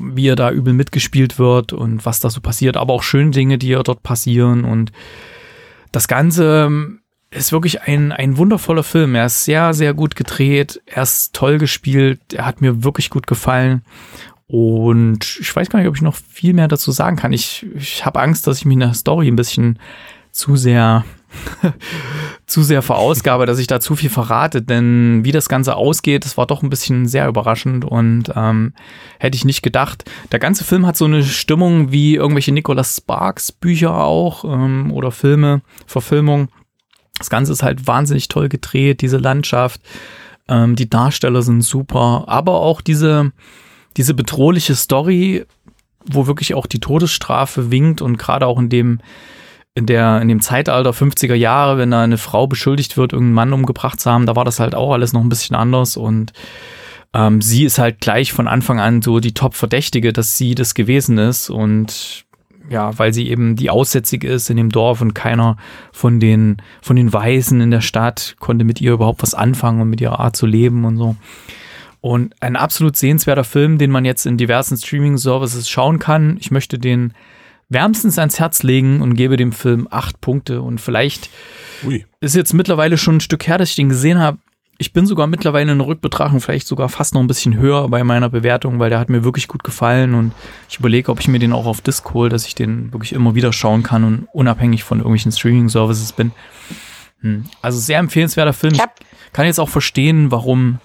[0.00, 3.58] wie er da übel mitgespielt wird und was da so passiert, aber auch schöne Dinge,
[3.58, 4.92] die ja dort passieren und
[5.92, 7.00] das Ganze ähm,
[7.30, 9.14] ist wirklich ein, ein wundervoller Film.
[9.14, 10.80] Er ist sehr, sehr gut gedreht.
[10.86, 12.20] Er ist toll gespielt.
[12.32, 13.82] Er hat mir wirklich gut gefallen.
[14.46, 17.32] Und ich weiß gar nicht, ob ich noch viel mehr dazu sagen kann.
[17.32, 19.78] Ich, ich habe Angst, dass ich mich in der Story ein bisschen
[20.30, 21.04] zu sehr
[22.46, 26.36] zu sehr verausgabe, dass ich da zu viel verrate, denn wie das Ganze ausgeht, das
[26.36, 28.72] war doch ein bisschen sehr überraschend und ähm,
[29.18, 30.04] hätte ich nicht gedacht.
[30.32, 35.10] Der ganze Film hat so eine Stimmung wie irgendwelche Nicholas Sparks Bücher auch ähm, oder
[35.10, 36.48] Filme, Verfilmung.
[37.18, 39.80] Das Ganze ist halt wahnsinnig toll gedreht, diese Landschaft,
[40.48, 43.32] ähm, die Darsteller sind super, aber auch diese,
[43.96, 45.44] diese bedrohliche Story,
[46.06, 49.00] wo wirklich auch die Todesstrafe winkt und gerade auch in dem
[49.74, 53.52] in der, in dem Zeitalter 50er Jahre, wenn da eine Frau beschuldigt wird, irgendeinen Mann
[53.52, 56.32] umgebracht zu haben, da war das halt auch alles noch ein bisschen anders und
[57.14, 61.18] ähm, sie ist halt gleich von Anfang an so die Top-Verdächtige, dass sie das gewesen
[61.18, 62.26] ist und
[62.70, 65.56] ja, weil sie eben die Aussätzige ist in dem Dorf und keiner
[65.92, 69.90] von den, von den Weißen in der Stadt konnte mit ihr überhaupt was anfangen und
[69.90, 71.16] mit ihrer Art zu leben und so.
[72.00, 76.36] Und ein absolut sehenswerter Film, den man jetzt in diversen Streaming-Services schauen kann.
[76.38, 77.12] Ich möchte den
[77.68, 80.62] wärmstens ans Herz legen und gebe dem Film acht Punkte.
[80.62, 81.30] Und vielleicht
[81.84, 82.04] Ui.
[82.20, 84.38] ist jetzt mittlerweile schon ein Stück her, dass ich den gesehen habe.
[84.80, 88.04] Ich bin sogar mittlerweile in der Rückbetrachtung vielleicht sogar fast noch ein bisschen höher bei
[88.04, 90.32] meiner Bewertung, weil der hat mir wirklich gut gefallen und
[90.68, 93.34] ich überlege, ob ich mir den auch auf Disc hole, dass ich den wirklich immer
[93.34, 96.30] wieder schauen kann und unabhängig von irgendwelchen Streaming-Services bin.
[97.22, 97.46] Hm.
[97.60, 98.74] Also sehr empfehlenswerter Film.
[98.74, 100.78] Ich kann jetzt auch verstehen, warum,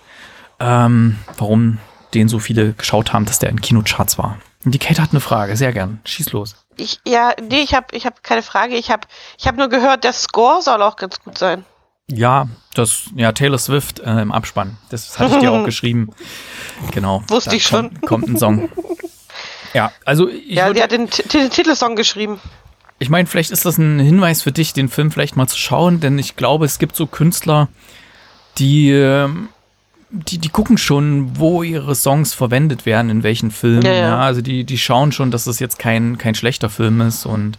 [0.60, 1.78] ähm, warum
[2.16, 4.40] den so viele geschaut haben, dass der in Kinocharts war.
[4.66, 6.00] Und die Kate hat eine Frage, sehr gern.
[6.06, 6.63] Schieß los.
[6.78, 8.76] Ich, ja, nee, ich habe ich hab keine Frage.
[8.76, 9.08] Ich habe
[9.38, 11.66] ich hab nur gehört, der Score soll auch ganz gut sein.
[12.12, 14.78] Ja, das, ja, Taylor Swift äh, im Abspann.
[14.90, 16.10] Das hatte ich dir auch geschrieben.
[16.92, 17.24] Genau.
[17.28, 18.00] Wusste ich schon.
[18.02, 18.70] Kommt, ein Song.
[19.74, 22.40] Ja, also ich, ja, würd- die hat den Titelsong geschrieben.
[23.00, 26.00] ich meine, vielleicht ist das ein Hinweis für dich, den Film vielleicht mal zu schauen,
[26.00, 27.70] denn ich glaube, es gibt so Künstler,
[28.60, 29.50] die, ähm,
[30.14, 33.82] die, die gucken schon, wo ihre Songs verwendet werden, in welchen Filmen.
[33.84, 34.20] Ja, Ja, ja.
[34.20, 37.58] also die, die schauen schon, dass das jetzt kein, kein schlechter Film ist und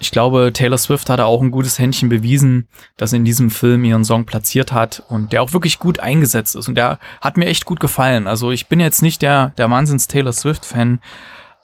[0.00, 3.50] ich glaube, Taylor Swift hat da auch ein gutes Händchen bewiesen, dass sie in diesem
[3.50, 6.68] Film ihren Song platziert hat und der auch wirklich gut eingesetzt ist.
[6.68, 8.28] Und der hat mir echt gut gefallen.
[8.28, 11.00] Also ich bin jetzt nicht der, der Wahnsinns Taylor Swift-Fan,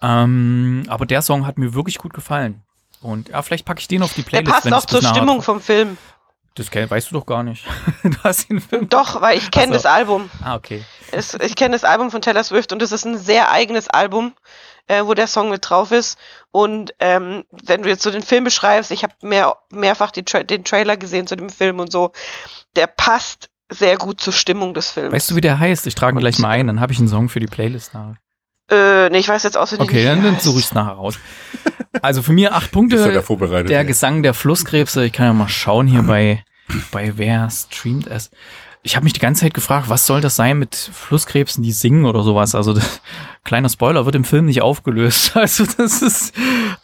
[0.03, 2.63] ähm, aber der Song hat mir wirklich gut gefallen.
[3.01, 4.53] Und ja, vielleicht packe ich den auf die Der Playlist.
[4.53, 5.97] passt wenn auch zur Stimmung vom Film.
[6.55, 7.65] Das kenn- weißt du doch gar nicht.
[8.05, 8.89] du hast den Film.
[8.89, 9.83] Doch, weil ich kenne Ach so.
[9.83, 10.31] das Album.
[10.43, 10.85] Ah, okay.
[11.11, 14.35] Es, ich kenne das Album von Taylor Swift und es ist ein sehr eigenes Album,
[14.87, 16.17] äh, wo der Song mit drauf ist.
[16.53, 20.65] Und ähm, wenn du jetzt so den Film beschreibst, ich habe mehr, mehrfach Tra den
[20.65, 22.13] Trailer gesehen zu dem Film und so,
[22.77, 25.13] der passt sehr gut zur Stimmung des Films.
[25.13, 25.87] Weißt du, wie der heißt?
[25.89, 28.17] Ich trage ihn gleich mal ein, dann habe ich einen Song für die Playlist nachher.
[28.71, 30.09] Äh, nee, ich weiß jetzt auswendig Okay, nicht.
[30.09, 31.19] dann, dann suche ich es nachher raus.
[32.03, 33.23] Also für mir acht Ist ja der Punkte.
[33.23, 33.71] vorbereitet.
[33.71, 33.87] Der ey.
[33.87, 35.05] Gesang der Flusskrebse.
[35.05, 36.45] Ich kann ja mal schauen hier bei,
[36.91, 38.31] bei wer streamt es.
[38.83, 42.05] Ich habe mich die ganze Zeit gefragt, was soll das sein mit Flusskrebsen, die singen
[42.05, 42.55] oder sowas.
[42.55, 43.01] Also das,
[43.45, 45.33] kleiner Spoiler wird im Film nicht aufgelöst.
[45.37, 46.35] Also das ist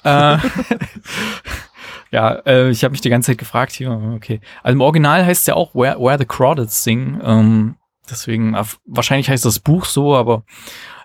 [0.05, 0.39] äh,
[2.11, 3.91] ja, äh, ich habe mich die ganze Zeit gefragt hier.
[4.17, 7.21] Okay, also im Original heißt es ja auch Where, Where the Crawdads Sing.
[7.23, 7.77] Ähm,
[8.09, 8.57] deswegen
[8.87, 10.45] wahrscheinlich heißt das Buch so, aber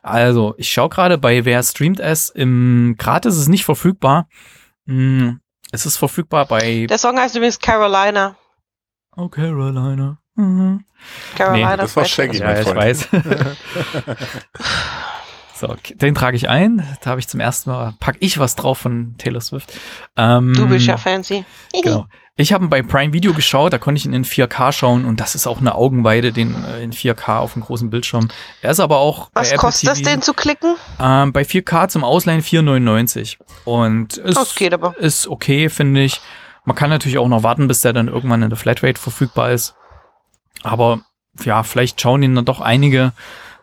[0.05, 2.29] also ich schaue gerade bei wer streamt es.
[2.29, 4.27] Im Gratis ist es nicht verfügbar.
[4.87, 5.39] Hm,
[5.71, 8.35] es ist verfügbar bei Der Song heißt übrigens Carolina.
[9.17, 10.17] Oh Carolina.
[10.35, 10.83] Mhm.
[11.35, 11.77] Carolina.
[11.77, 12.31] das war Shaggy.
[12.33, 12.41] nicht.
[12.41, 12.77] Ja, ich Freund.
[12.77, 13.07] weiß.
[15.55, 16.85] so, den trage ich ein.
[17.01, 19.73] Da habe ich zum ersten Mal, pack ich was drauf von Taylor Swift.
[20.17, 21.45] Ähm, Du bist ja fancy.
[21.71, 22.07] Genau.
[22.37, 25.21] Ich habe ihn bei Prime Video geschaut, da konnte ich ihn in 4K schauen und
[25.21, 28.27] das ist auch eine Augenweide, den äh, in 4K auf dem großen Bildschirm.
[28.61, 30.75] Er ist aber auch Was kostet TV, den zu klicken?
[30.99, 34.97] Ähm, bei 4K zum Ausleihen 4,99 und ist, Das geht aber.
[34.97, 36.19] ist okay, finde ich.
[36.65, 39.75] Man kann natürlich auch noch warten, bis der dann irgendwann in der Flatrate verfügbar ist.
[40.61, 40.99] Aber
[41.43, 43.13] ja, vielleicht schauen ihn dann doch einige,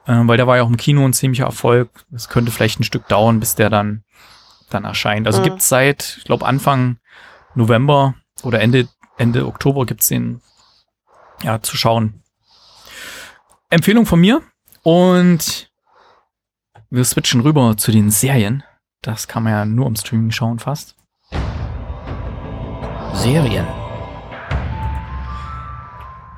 [0.07, 1.91] äh, weil der war ja auch im Kino ein ziemlicher Erfolg.
[2.15, 4.03] Es könnte vielleicht ein Stück dauern, bis der dann,
[4.71, 5.27] dann erscheint.
[5.27, 5.45] Also Mhm.
[5.45, 6.97] gibt's seit, ich glaube, Anfang
[7.55, 10.41] November oder Ende, Ende Oktober gibt's den
[11.43, 12.23] ja, zu schauen.
[13.71, 14.43] Empfehlung von mir.
[14.83, 15.71] Und
[16.91, 18.63] wir switchen rüber zu den Serien.
[19.01, 20.97] Das kann man ja nur im Streaming schauen fast.
[23.15, 23.67] Serien.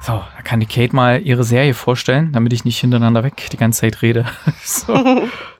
[0.00, 3.56] So, da kann die Kate mal ihre Serie vorstellen, damit ich nicht hintereinander weg die
[3.56, 4.26] ganze Zeit rede.
[4.62, 4.94] so.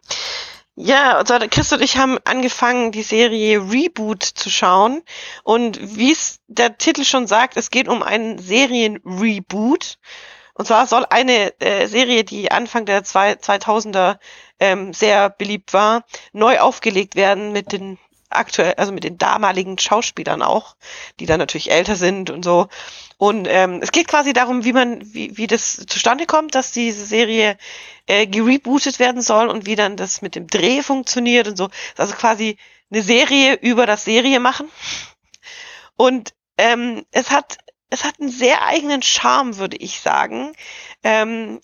[0.77, 5.03] Ja, also Chris und ich haben angefangen, die Serie Reboot zu schauen.
[5.45, 9.99] Und wie es der Titel schon sagt, es geht um einen Serien-Reboot.
[10.55, 14.18] Und zwar soll eine äh, Serie, die Anfang der zwei, 2000er
[14.59, 17.99] ähm, sehr beliebt war, neu aufgelegt werden mit den
[18.31, 20.77] aktuell, also mit den damaligen Schauspielern auch,
[21.20, 22.68] die dann natürlich älter sind und so.
[23.17, 27.05] Und ähm, es geht quasi darum, wie man, wie, wie das zustande kommt, dass diese
[27.05, 27.57] Serie
[28.07, 31.69] äh, gerebootet werden soll und wie dann das mit dem Dreh funktioniert und so.
[31.97, 32.57] Also quasi
[32.91, 34.69] eine Serie über das Serie machen.
[35.97, 37.59] Und ähm, es hat
[37.95, 40.53] es hat einen sehr eigenen Charme, würde ich sagen.
[41.05, 41.61] Ähm,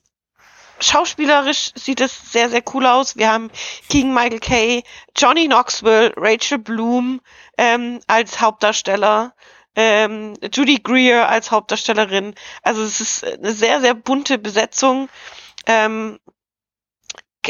[0.79, 3.17] schauspielerisch sieht es sehr, sehr cool aus.
[3.17, 3.51] Wir haben
[3.89, 4.83] King Michael Kay,
[5.17, 7.21] Johnny Knoxville, Rachel Bloom
[7.59, 9.35] ähm, als Hauptdarsteller,
[9.77, 12.35] ähm, Judy Greer als Hauptdarstellerin.
[12.63, 15.09] Also es ist eine sehr, sehr bunte Besetzung.
[15.67, 16.19] Ähm,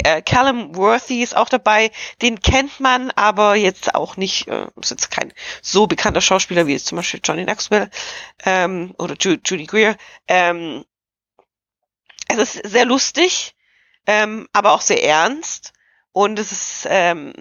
[0.05, 1.91] äh, Callum Worthy ist auch dabei.
[2.23, 6.73] Den kennt man, aber jetzt auch nicht, äh, ist jetzt kein so bekannter Schauspieler wie
[6.73, 7.91] jetzt zum Beispiel Johnny Knoxville
[8.45, 9.97] ähm, oder Ju Judy Greer.
[10.29, 10.85] Ähm,
[12.29, 13.57] es ist sehr lustig,
[14.07, 15.73] ähm, aber auch sehr ernst.
[16.13, 17.33] Und es ist, ähm,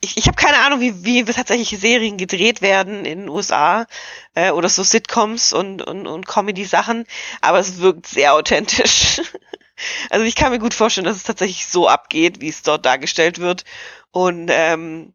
[0.00, 3.86] ich, ich habe keine Ahnung, wie, wie tatsächlich Serien gedreht werden in den USA
[4.34, 7.04] äh, oder so Sitcoms und, und, und Comedy-Sachen,
[7.40, 9.20] aber es wirkt sehr authentisch.
[10.10, 13.38] also ich kann mir gut vorstellen, dass es tatsächlich so abgeht, wie es dort dargestellt
[13.38, 13.64] wird.
[14.10, 15.12] Und ähm,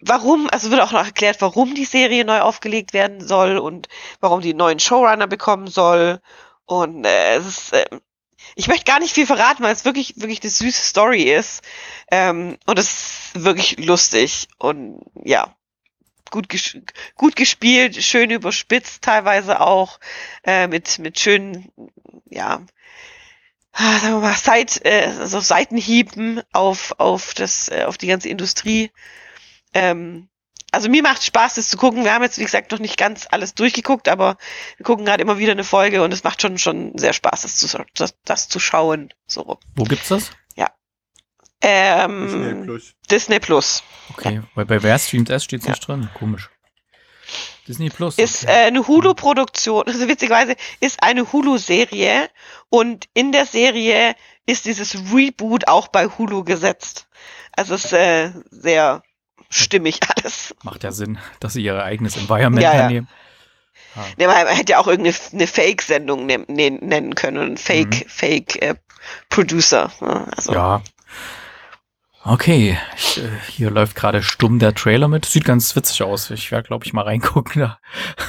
[0.00, 3.88] warum, also wird auch noch erklärt, warum die Serie neu aufgelegt werden soll und
[4.20, 6.20] warum die neuen Showrunner bekommen soll.
[6.64, 7.86] Und äh, es ist, äh,
[8.54, 11.62] ich möchte gar nicht viel verraten, weil es wirklich, wirklich eine süße Story ist.
[12.10, 14.48] Ähm, und es ist wirklich lustig.
[14.58, 15.54] Und ja,
[16.30, 16.76] gut, ges
[17.14, 20.00] gut gespielt, schön überspitzt teilweise auch,
[20.44, 21.70] äh, mit, mit schönen,
[22.30, 22.62] ja,
[23.72, 28.28] ah, sagen wir mal, Seit, äh, also Seitenhieben auf, auf das, äh, auf die ganze
[28.28, 28.90] Industrie.
[29.74, 30.28] Ähm,
[30.76, 32.04] also mir macht Spaß, das zu gucken.
[32.04, 34.36] Wir haben jetzt, wie gesagt, noch nicht ganz alles durchgeguckt, aber
[34.76, 37.56] wir gucken gerade immer wieder eine Folge und es macht schon, schon sehr Spaß, das
[37.56, 39.14] zu, das, das zu schauen.
[39.26, 39.58] So.
[39.74, 40.32] Wo gibt's das?
[40.54, 40.68] Ja.
[41.62, 42.94] Ähm, Disney Plus.
[43.10, 43.82] Disney Plus.
[44.10, 44.42] Okay, ja.
[44.54, 45.72] weil bei Wer streamt S steht es ja.
[45.72, 46.10] nicht drin.
[46.12, 46.50] Komisch.
[47.66, 48.16] Disney Plus.
[48.16, 48.24] Okay.
[48.24, 52.28] Ist äh, eine Hulu-Produktion, also witzigerweise ist eine Hulu-Serie
[52.68, 54.14] und in der Serie
[54.44, 57.08] ist dieses Reboot auch bei Hulu gesetzt.
[57.52, 59.02] Also es ist äh, sehr
[59.50, 60.54] stimmig alles.
[60.62, 62.88] Macht ja Sinn, dass sie ihr eigenes Environment ja, ja.
[62.88, 63.08] nehmen.
[63.94, 64.04] Ah.
[64.18, 68.08] Ja, man hätte ja auch irgendeine Fake-Sendung ne nennen können, Fake, mhm.
[68.08, 68.74] Fake äh,
[69.28, 69.90] Producer.
[70.00, 70.26] Ne?
[70.36, 70.52] Also.
[70.52, 70.82] Ja.
[72.24, 75.24] Okay, ich, äh, hier läuft gerade stumm der Trailer mit.
[75.24, 76.30] Sieht ganz witzig aus.
[76.30, 77.72] Ich werde, glaube ich, mal reingucken.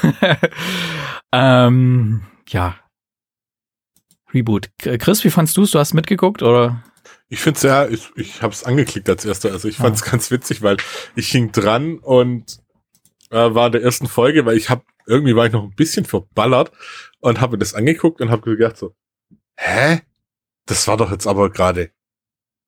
[1.33, 2.75] ähm, ja.
[4.33, 4.69] Reboot.
[4.77, 5.71] Chris, wie fandst du es?
[5.71, 6.83] Du hast mitgeguckt, oder?
[7.29, 9.51] Ich finde es ja, ich, ich habe es angeklickt als erster.
[9.51, 10.11] Also ich fand es ah.
[10.11, 10.77] ganz witzig, weil
[11.15, 12.59] ich hing dran und
[13.31, 16.05] äh, war in der ersten Folge, weil ich habe irgendwie war ich noch ein bisschen
[16.05, 16.71] verballert
[17.19, 18.95] und habe das angeguckt und habe gedacht so,
[19.55, 20.01] hä?
[20.65, 21.91] Das war doch jetzt aber gerade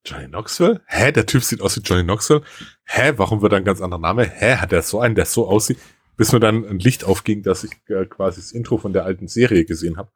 [0.05, 0.81] Johnny Knoxville?
[0.87, 1.11] Hä?
[1.11, 2.41] Der Typ sieht aus wie Johnny Knoxville?
[2.85, 3.13] Hä?
[3.17, 4.25] Warum wird er ein ganz anderer Name?
[4.25, 4.55] Hä?
[4.55, 5.79] Hat er so einen, der so aussieht?
[6.15, 9.27] Bis mir dann ein Licht aufging, dass ich äh, quasi das Intro von der alten
[9.27, 10.11] Serie gesehen habe.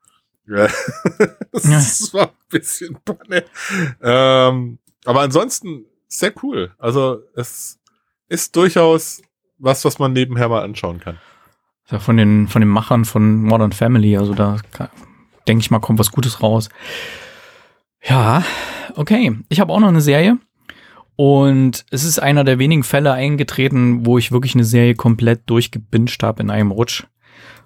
[1.52, 3.46] das war ein bisschen Panne.
[4.02, 6.72] Ähm, aber ansonsten sehr cool.
[6.78, 7.80] Also es
[8.28, 9.22] ist durchaus
[9.58, 11.18] was, was man nebenher mal anschauen kann.
[11.90, 14.58] Ja, von den, von den Machern von Modern Family, also da
[15.48, 16.70] denke ich mal, kommt was Gutes raus.
[18.02, 18.44] Ja,
[18.96, 19.38] okay.
[19.50, 20.38] Ich habe auch noch eine Serie.
[21.16, 26.24] Und es ist einer der wenigen Fälle eingetreten, wo ich wirklich eine Serie komplett durchgebinged
[26.24, 27.06] habe in einem Rutsch.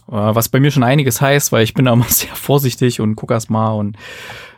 [0.10, 3.16] Äh, was bei mir schon einiges heißt, weil ich bin da immer sehr vorsichtig und
[3.16, 3.96] guck erst mal und,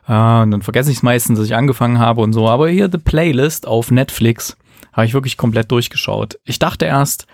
[0.07, 2.47] äh, und dann vergesse ich es meistens, dass ich angefangen habe und so.
[2.47, 4.57] Aber hier The Playlist auf Netflix
[4.93, 6.39] habe ich wirklich komplett durchgeschaut.
[6.45, 7.27] Ich dachte erst,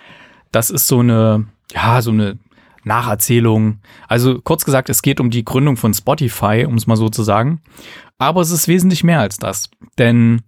[0.51, 2.37] das ist so eine, ja, so eine
[2.83, 3.79] Nacherzählung.
[4.07, 7.23] Also kurz gesagt, es geht um die Gründung von Spotify, um es mal so zu
[7.23, 7.61] sagen.
[8.17, 9.69] Aber es ist wesentlich mehr als das.
[9.97, 10.43] Denn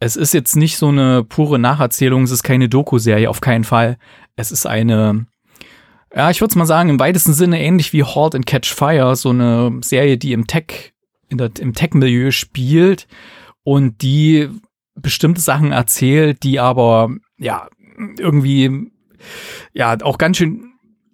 [0.00, 3.96] es ist jetzt nicht so eine pure Nacherzählung, es ist keine Doku-Serie, auf keinen Fall.
[4.36, 5.26] Es ist eine
[6.14, 9.14] ja, ich würde es mal sagen, im weitesten Sinne ähnlich wie Halt and Catch Fire,
[9.16, 10.92] so eine Serie, die im Tech,
[11.30, 13.06] der, im Tech-Milieu spielt
[13.62, 14.48] und die
[14.94, 17.68] bestimmte Sachen erzählt, die aber ja
[18.18, 18.90] irgendwie
[19.72, 20.68] ja auch ganz schön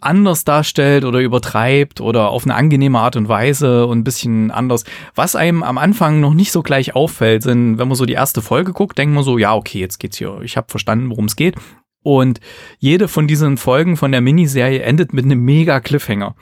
[0.04, 4.84] anders darstellt oder übertreibt oder auf eine angenehme Art und Weise und ein bisschen anders.
[5.14, 8.42] Was einem am Anfang noch nicht so gleich auffällt, sind, wenn man so die erste
[8.42, 11.36] Folge guckt, denkt man so, ja, okay, jetzt geht's hier, ich habe verstanden, worum es
[11.36, 11.56] geht.
[12.04, 12.38] Und
[12.78, 16.36] jede von diesen Folgen von der Miniserie endet mit einem mega Cliffhanger.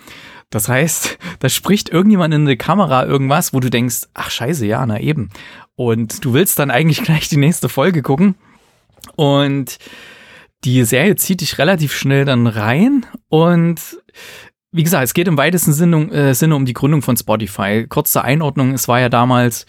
[0.50, 4.84] Das heißt, da spricht irgendjemand in der Kamera irgendwas, wo du denkst, ach scheiße, ja,
[4.84, 5.30] na eben.
[5.76, 8.34] Und du willst dann eigentlich gleich die nächste Folge gucken.
[9.16, 9.78] Und
[10.64, 13.06] die Serie zieht dich relativ schnell dann rein.
[13.28, 13.80] Und
[14.72, 17.86] wie gesagt, es geht im weitesten Sinne, äh, Sinne um die Gründung von Spotify.
[17.88, 19.66] Kurz zur Einordnung, es war ja damals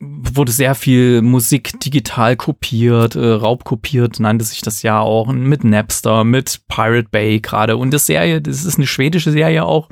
[0.00, 6.22] wurde sehr viel Musik digital kopiert, äh, raubkopiert, nannte sich das ja auch, mit Napster,
[6.22, 7.76] mit Pirate Bay gerade.
[7.76, 9.88] Und das Serie, das ist eine schwedische Serie auch.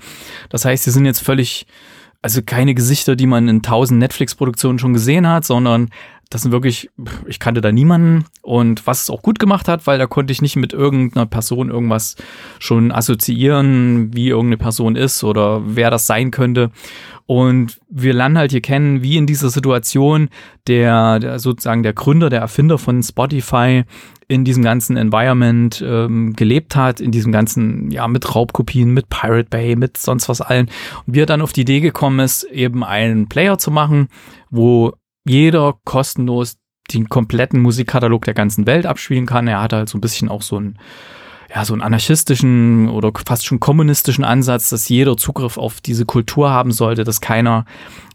[0.49, 1.67] Das heißt, sie sind jetzt völlig,
[2.23, 5.91] also keine Gesichter, die man in tausend Netflix-Produktionen schon gesehen hat, sondern
[6.31, 6.91] das sind wirklich,
[7.27, 10.43] ich kannte da niemanden und was es auch gut gemacht hat, weil da konnte ich
[10.43, 12.17] nicht mit irgendeiner Person irgendwas
[12.59, 16.71] schon assoziieren, wie irgendeine Person ist oder wer das sein könnte.
[17.27, 20.29] Und wir lernen halt hier kennen, wie in dieser Situation
[20.67, 23.85] der, der sozusagen der Gründer, der Erfinder von Spotify
[24.29, 29.49] in diesem ganzen Environment ähm, gelebt hat, in diesem ganzen, ja, mit Raubkopien, mit Pirate
[29.49, 30.69] Bay, mit sonst was allen.
[31.07, 34.09] Und wie er dann auf die Idee gekommen ist, eben einen Player zu machen,
[34.51, 34.93] wo
[35.29, 36.57] jeder kostenlos
[36.93, 39.49] den kompletten Musikkatalog der ganzen Welt abspielen kann.
[39.49, 40.79] Er hat halt so ein bisschen auch so ein
[41.55, 46.51] ja, so einen anarchistischen oder fast schon kommunistischen Ansatz, dass jeder Zugriff auf diese Kultur
[46.51, 47.65] haben sollte, dass keiner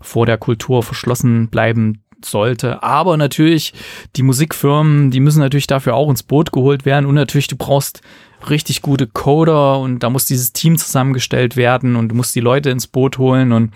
[0.01, 2.83] vor der Kultur verschlossen bleiben sollte.
[2.83, 3.73] Aber natürlich,
[4.15, 8.01] die Musikfirmen, die müssen natürlich dafür auch ins Boot geholt werden und natürlich, du brauchst
[8.49, 12.69] richtig gute Coder und da muss dieses Team zusammengestellt werden und du musst die Leute
[12.69, 13.71] ins Boot holen und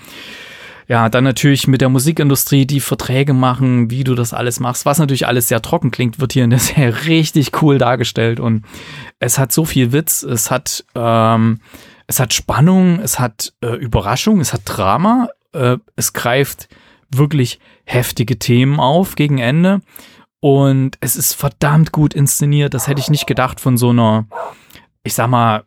[0.87, 4.99] ja, dann natürlich mit der Musikindustrie die Verträge machen, wie du das alles machst, was
[4.99, 8.39] natürlich alles sehr trocken klingt, wird hier in der Serie richtig cool dargestellt.
[8.39, 8.65] Und
[9.19, 11.59] es hat so viel Witz, es hat, ähm,
[12.07, 16.67] es hat Spannung, es hat äh, Überraschung, es hat Drama, äh, es greift
[17.09, 19.81] wirklich heftige Themen auf gegen Ende.
[20.39, 22.75] Und es ist verdammt gut inszeniert.
[22.75, 24.27] Das hätte ich nicht gedacht von so einer,
[25.03, 25.63] ich sag mal,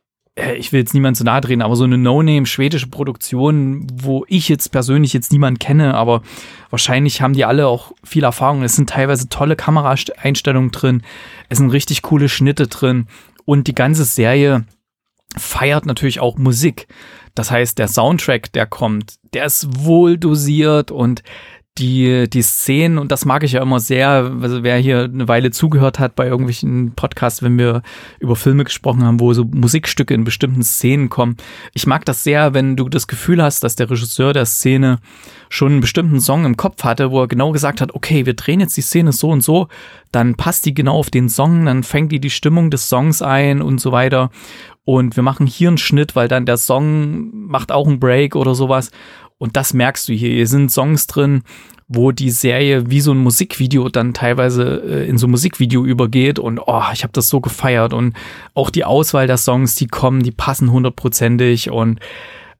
[0.56, 4.48] ich will jetzt niemand zu nahe drehen, aber so eine No-Name schwedische Produktion, wo ich
[4.48, 6.22] jetzt persönlich jetzt niemanden kenne, aber
[6.70, 8.62] wahrscheinlich haben die alle auch viel Erfahrung.
[8.62, 11.02] Es sind teilweise tolle Kameraeinstellungen drin,
[11.48, 13.06] es sind richtig coole Schnitte drin
[13.44, 14.64] und die ganze Serie
[15.36, 16.86] feiert natürlich auch Musik.
[17.34, 21.22] Das heißt, der Soundtrack, der kommt, der ist wohl dosiert und
[21.78, 24.08] die, die Szenen, und das mag ich ja immer sehr,
[24.40, 27.82] also wer hier eine Weile zugehört hat bei irgendwelchen Podcasts, wenn wir
[28.18, 31.36] über Filme gesprochen haben, wo so Musikstücke in bestimmten Szenen kommen.
[31.74, 34.98] Ich mag das sehr, wenn du das Gefühl hast, dass der Regisseur der Szene
[35.48, 38.60] schon einen bestimmten Song im Kopf hatte, wo er genau gesagt hat, okay, wir drehen
[38.60, 39.68] jetzt die Szene so und so,
[40.12, 43.62] dann passt die genau auf den Song, dann fängt die die Stimmung des Songs ein
[43.62, 44.30] und so weiter.
[44.84, 48.54] Und wir machen hier einen Schnitt, weil dann der Song macht auch einen Break oder
[48.54, 48.90] sowas.
[49.38, 50.30] Und das merkst du hier.
[50.30, 51.42] Hier sind Songs drin,
[51.86, 56.38] wo die Serie wie so ein Musikvideo dann teilweise äh, in so ein Musikvideo übergeht.
[56.38, 57.92] Und oh, ich habe das so gefeiert.
[57.92, 58.14] Und
[58.54, 61.70] auch die Auswahl der Songs, die kommen, die passen hundertprozentig.
[61.70, 62.00] Und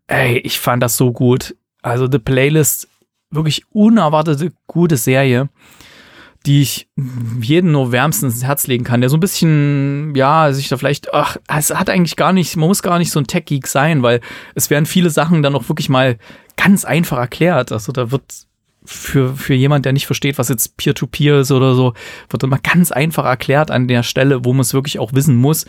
[0.07, 1.57] ey, ich fand das so gut.
[1.83, 2.89] Also The Playlist,
[3.31, 5.49] wirklich unerwartete gute Serie
[6.47, 6.89] die ich
[7.41, 11.13] jeden nur wärmstens ins Herz legen kann, der so ein bisschen, ja, sich da vielleicht,
[11.13, 14.21] ach, es hat eigentlich gar nicht, man muss gar nicht so ein Tech-Geek sein, weil
[14.55, 16.17] es werden viele Sachen dann auch wirklich mal
[16.59, 17.73] ganz einfach erklärt.
[17.73, 18.47] Also da wird
[18.85, 21.95] für, für jemand, der nicht versteht, was jetzt Peer-to-Peer -Peer ist oder so,
[22.29, 25.67] wird immer ganz einfach erklärt an der Stelle, wo man es wirklich auch wissen muss,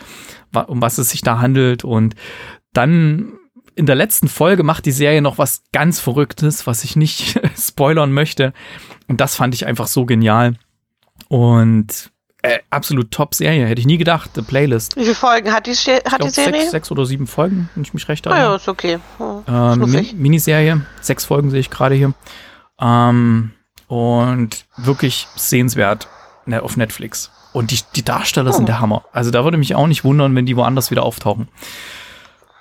[0.66, 1.84] um was es sich da handelt.
[1.84, 2.14] Und
[2.72, 3.32] dann
[3.76, 8.12] in der letzten Folge macht die Serie noch was ganz Verrücktes, was ich nicht spoilern
[8.12, 8.52] möchte.
[9.06, 10.56] Und das fand ich einfach so genial.
[11.28, 12.10] Und
[12.42, 14.96] äh, absolut Top-Serie, hätte ich nie gedacht, The Playlist.
[14.96, 16.60] Wie viele Folgen hat die, hat glaub, die Serie?
[16.60, 18.46] Sechs, sechs, oder sieben Folgen, wenn ich mich recht erinnere.
[18.46, 18.98] Ah ja, ist okay.
[19.46, 22.14] Ja, äh, Mi Miniserie, sechs Folgen sehe ich gerade hier.
[22.80, 23.52] Ähm,
[23.88, 26.08] und wirklich sehenswert
[26.46, 27.30] ne, auf Netflix.
[27.52, 28.56] Und die, die Darsteller oh.
[28.56, 29.04] sind der Hammer.
[29.12, 31.48] Also da würde mich auch nicht wundern, wenn die woanders wieder auftauchen.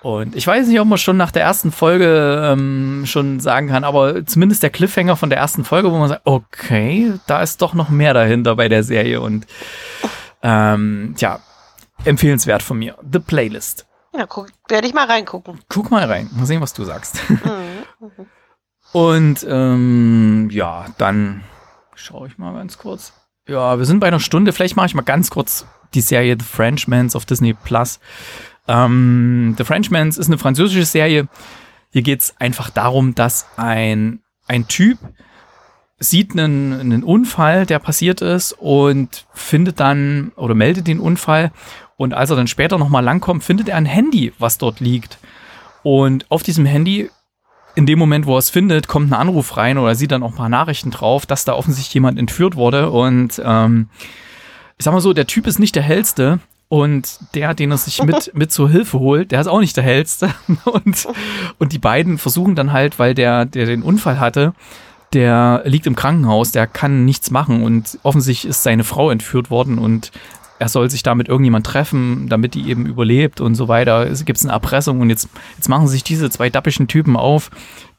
[0.02, 3.84] Und ich weiß nicht, ob man schon nach der ersten Folge ähm, schon sagen kann,
[3.84, 7.74] aber zumindest der Cliffhanger von der ersten Folge, wo man sagt, okay, da ist doch
[7.74, 9.46] noch mehr dahinter bei der Serie und
[10.42, 11.40] ähm, ja,
[12.06, 12.96] empfehlenswert von mir.
[13.12, 13.88] The Playlist.
[14.14, 15.60] Ja, guck, werde ich mal reingucken.
[15.68, 17.20] Guck mal rein, mal sehen, was du sagst.
[17.30, 17.40] Mhm.
[18.00, 18.26] mhm.
[18.94, 21.44] und ähm, ja, dann
[21.94, 23.14] schaue ich mal ganz kurz.
[23.48, 24.54] Ja, wir sind bei einer Stunde.
[24.54, 28.00] Vielleicht mache ich mal ganz kurz die Serie The Frenchmans auf Disney Plus.
[28.70, 31.28] Ähm, The Frenchmans ist eine französische Serie.
[31.92, 35.00] Hier geht es einfach darum, dass ein, ein Typ
[35.98, 41.52] sieht einen, einen Unfall, der passiert ist und findet dann oder meldet den Unfall.
[41.98, 45.18] Und als er dann später nochmal langkommt, findet er ein Handy, was dort liegt.
[45.82, 47.10] Und auf diesem Handy,
[47.76, 50.32] in dem Moment, wo er es findet, kommt ein Anruf rein oder sieht dann auch
[50.32, 52.92] ein paar Nachrichten drauf, dass da offensichtlich jemand entführt wurde.
[52.92, 53.90] Und ähm,
[54.78, 56.40] ich sag mal so, der Typ ist nicht der hellste,
[56.70, 59.84] und der, den er sich mit, mit zur Hilfe holt, der ist auch nicht der
[59.84, 60.30] hellste.
[60.66, 61.08] Und,
[61.58, 64.54] und die beiden versuchen dann halt, weil der, der den Unfall hatte,
[65.14, 69.80] der liegt im Krankenhaus, der kann nichts machen und offensichtlich ist seine Frau entführt worden
[69.80, 70.12] und
[70.60, 74.06] er soll sich da mit irgendjemand treffen, damit die eben überlebt und so weiter.
[74.06, 77.50] Es gibt eine Erpressung und jetzt, jetzt machen sich diese zwei dappischen Typen auf,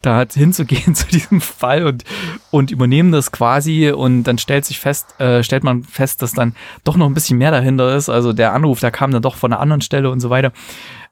[0.02, 2.04] da hinzugehen zu diesem Fall und,
[2.50, 6.54] und übernehmen das quasi und dann stellt sich fest, äh, stellt man fest, dass dann
[6.84, 8.10] doch noch ein bisschen mehr dahinter ist.
[8.10, 10.52] Also der Anruf, der kam dann doch von einer anderen Stelle und so weiter.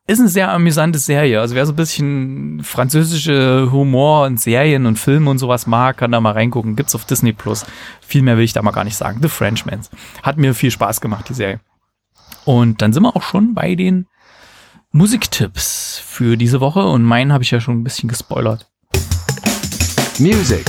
[0.09, 1.39] Ist eine sehr amüsante Serie.
[1.39, 6.11] Also wer so ein bisschen französische Humor und Serien und Filme und sowas mag, kann
[6.11, 6.77] da mal reingucken.
[6.77, 7.67] Gibt's auf Disney Plus.
[8.01, 9.19] Viel mehr will ich da mal gar nicht sagen.
[9.21, 9.91] The Frenchmans.
[10.23, 11.61] Hat mir viel Spaß gemacht, die Serie.
[12.47, 14.07] Und dann sind wir auch schon bei den
[14.93, 16.87] Musiktipps für diese Woche.
[16.87, 18.67] Und meinen habe ich ja schon ein bisschen gespoilert.
[20.19, 20.65] Music.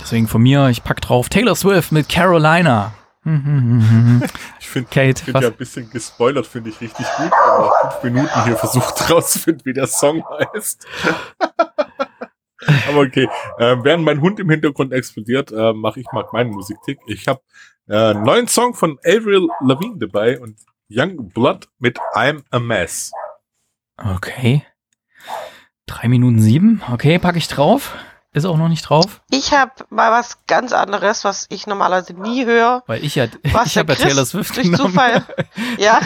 [0.00, 2.92] Deswegen von mir, ich pack drauf Taylor Swift mit Carolina.
[4.76, 8.56] ich finde find ja ein bisschen gespoilert, finde ich richtig gut, aber fünf Minuten hier
[8.56, 10.86] versucht rauszufinden, wie der Song heißt.
[12.88, 16.98] aber okay, äh, während mein Hund im Hintergrund explodiert, äh, mache ich mal meinen Musiktick.
[17.06, 17.40] Ich habe
[17.88, 20.58] äh, einen neuen Song von Avril Lavigne dabei und
[20.88, 23.12] Young Blood mit I'm a Mess.
[23.96, 24.64] Okay.
[25.86, 26.82] Drei Minuten sieben.
[26.92, 27.94] Okay, packe ich drauf.
[28.34, 32.46] Ist auch noch nicht drauf, Ich habe mal was ganz anderes, was ich normalerweise nie
[32.46, 32.82] höre.
[32.86, 34.90] weil ich ja, Was ich habe ja Taylor Swift durch genommen.
[34.90, 35.22] Zufall,
[35.78, 36.00] ja.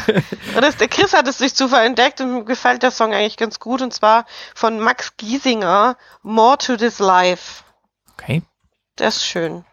[0.54, 3.36] Und das, der Chris hat es durch Zufall entdeckt und mir gefällt der Song eigentlich
[3.36, 7.62] ganz gut und zwar von Max Giesinger, More to This Life.
[8.14, 8.42] Okay.
[8.98, 9.64] Der ist schön.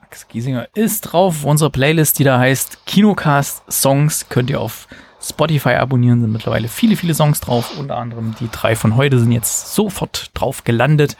[0.00, 4.28] Max Giesinger ist drauf auf unserer Playlist, die da heißt Kinocast Songs.
[4.28, 4.86] Könnt ihr auf
[5.28, 7.78] Spotify abonnieren, sind mittlerweile viele, viele Songs drauf.
[7.78, 11.16] Unter anderem die drei von heute sind jetzt sofort drauf gelandet.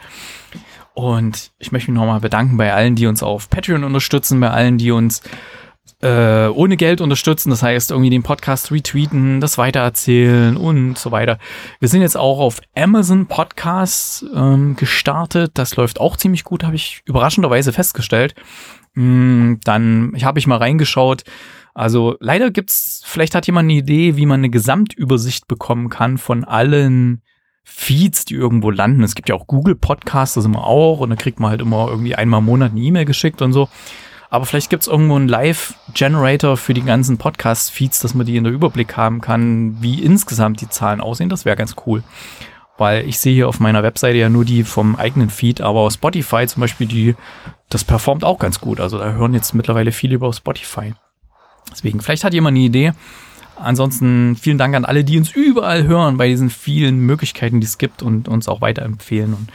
[0.93, 4.77] Und ich möchte mich nochmal bedanken bei allen, die uns auf Patreon unterstützen, bei allen,
[4.77, 5.21] die uns
[6.01, 7.49] äh, ohne Geld unterstützen.
[7.49, 11.37] Das heißt, irgendwie den Podcast retweeten, das weitererzählen und so weiter.
[11.79, 15.51] Wir sind jetzt auch auf Amazon Podcasts ähm, gestartet.
[15.53, 18.35] Das läuft auch ziemlich gut, habe ich überraschenderweise festgestellt.
[18.93, 21.23] Mm, Dann habe ich mal reingeschaut.
[21.73, 26.43] Also leider gibt's, vielleicht hat jemand eine Idee, wie man eine Gesamtübersicht bekommen kann von
[26.43, 27.21] allen
[27.63, 29.03] Feeds, die irgendwo landen.
[29.03, 31.87] Es gibt ja auch Google Podcasts, das immer auch, und da kriegt man halt immer
[31.87, 33.69] irgendwie einmal im Monat eine E-Mail geschickt und so.
[34.31, 38.53] Aber vielleicht gibt's irgendwo einen Live-Generator für die ganzen Podcast-Feeds, dass man die in der
[38.53, 41.29] Überblick haben kann, wie insgesamt die Zahlen aussehen.
[41.29, 42.03] Das wäre ganz cool.
[42.77, 46.45] Weil ich sehe hier auf meiner Webseite ja nur die vom eigenen Feed, aber Spotify
[46.47, 47.15] zum Beispiel, die,
[47.69, 48.79] das performt auch ganz gut.
[48.79, 50.93] Also da hören jetzt mittlerweile viele über Spotify.
[51.71, 52.93] Deswegen, vielleicht hat jemand eine Idee.
[53.55, 57.77] Ansonsten vielen Dank an alle, die uns überall hören bei diesen vielen Möglichkeiten, die es
[57.77, 59.33] gibt und uns auch weiterempfehlen.
[59.33, 59.49] Und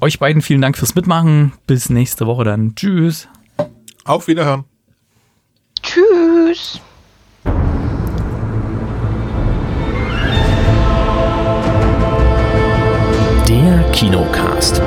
[0.00, 1.52] euch beiden vielen Dank fürs Mitmachen.
[1.66, 2.74] Bis nächste Woche dann.
[2.74, 3.28] Tschüss.
[4.04, 4.64] Auf Wiederhören.
[5.82, 6.80] Tschüss.
[13.48, 14.82] Der Kinocast.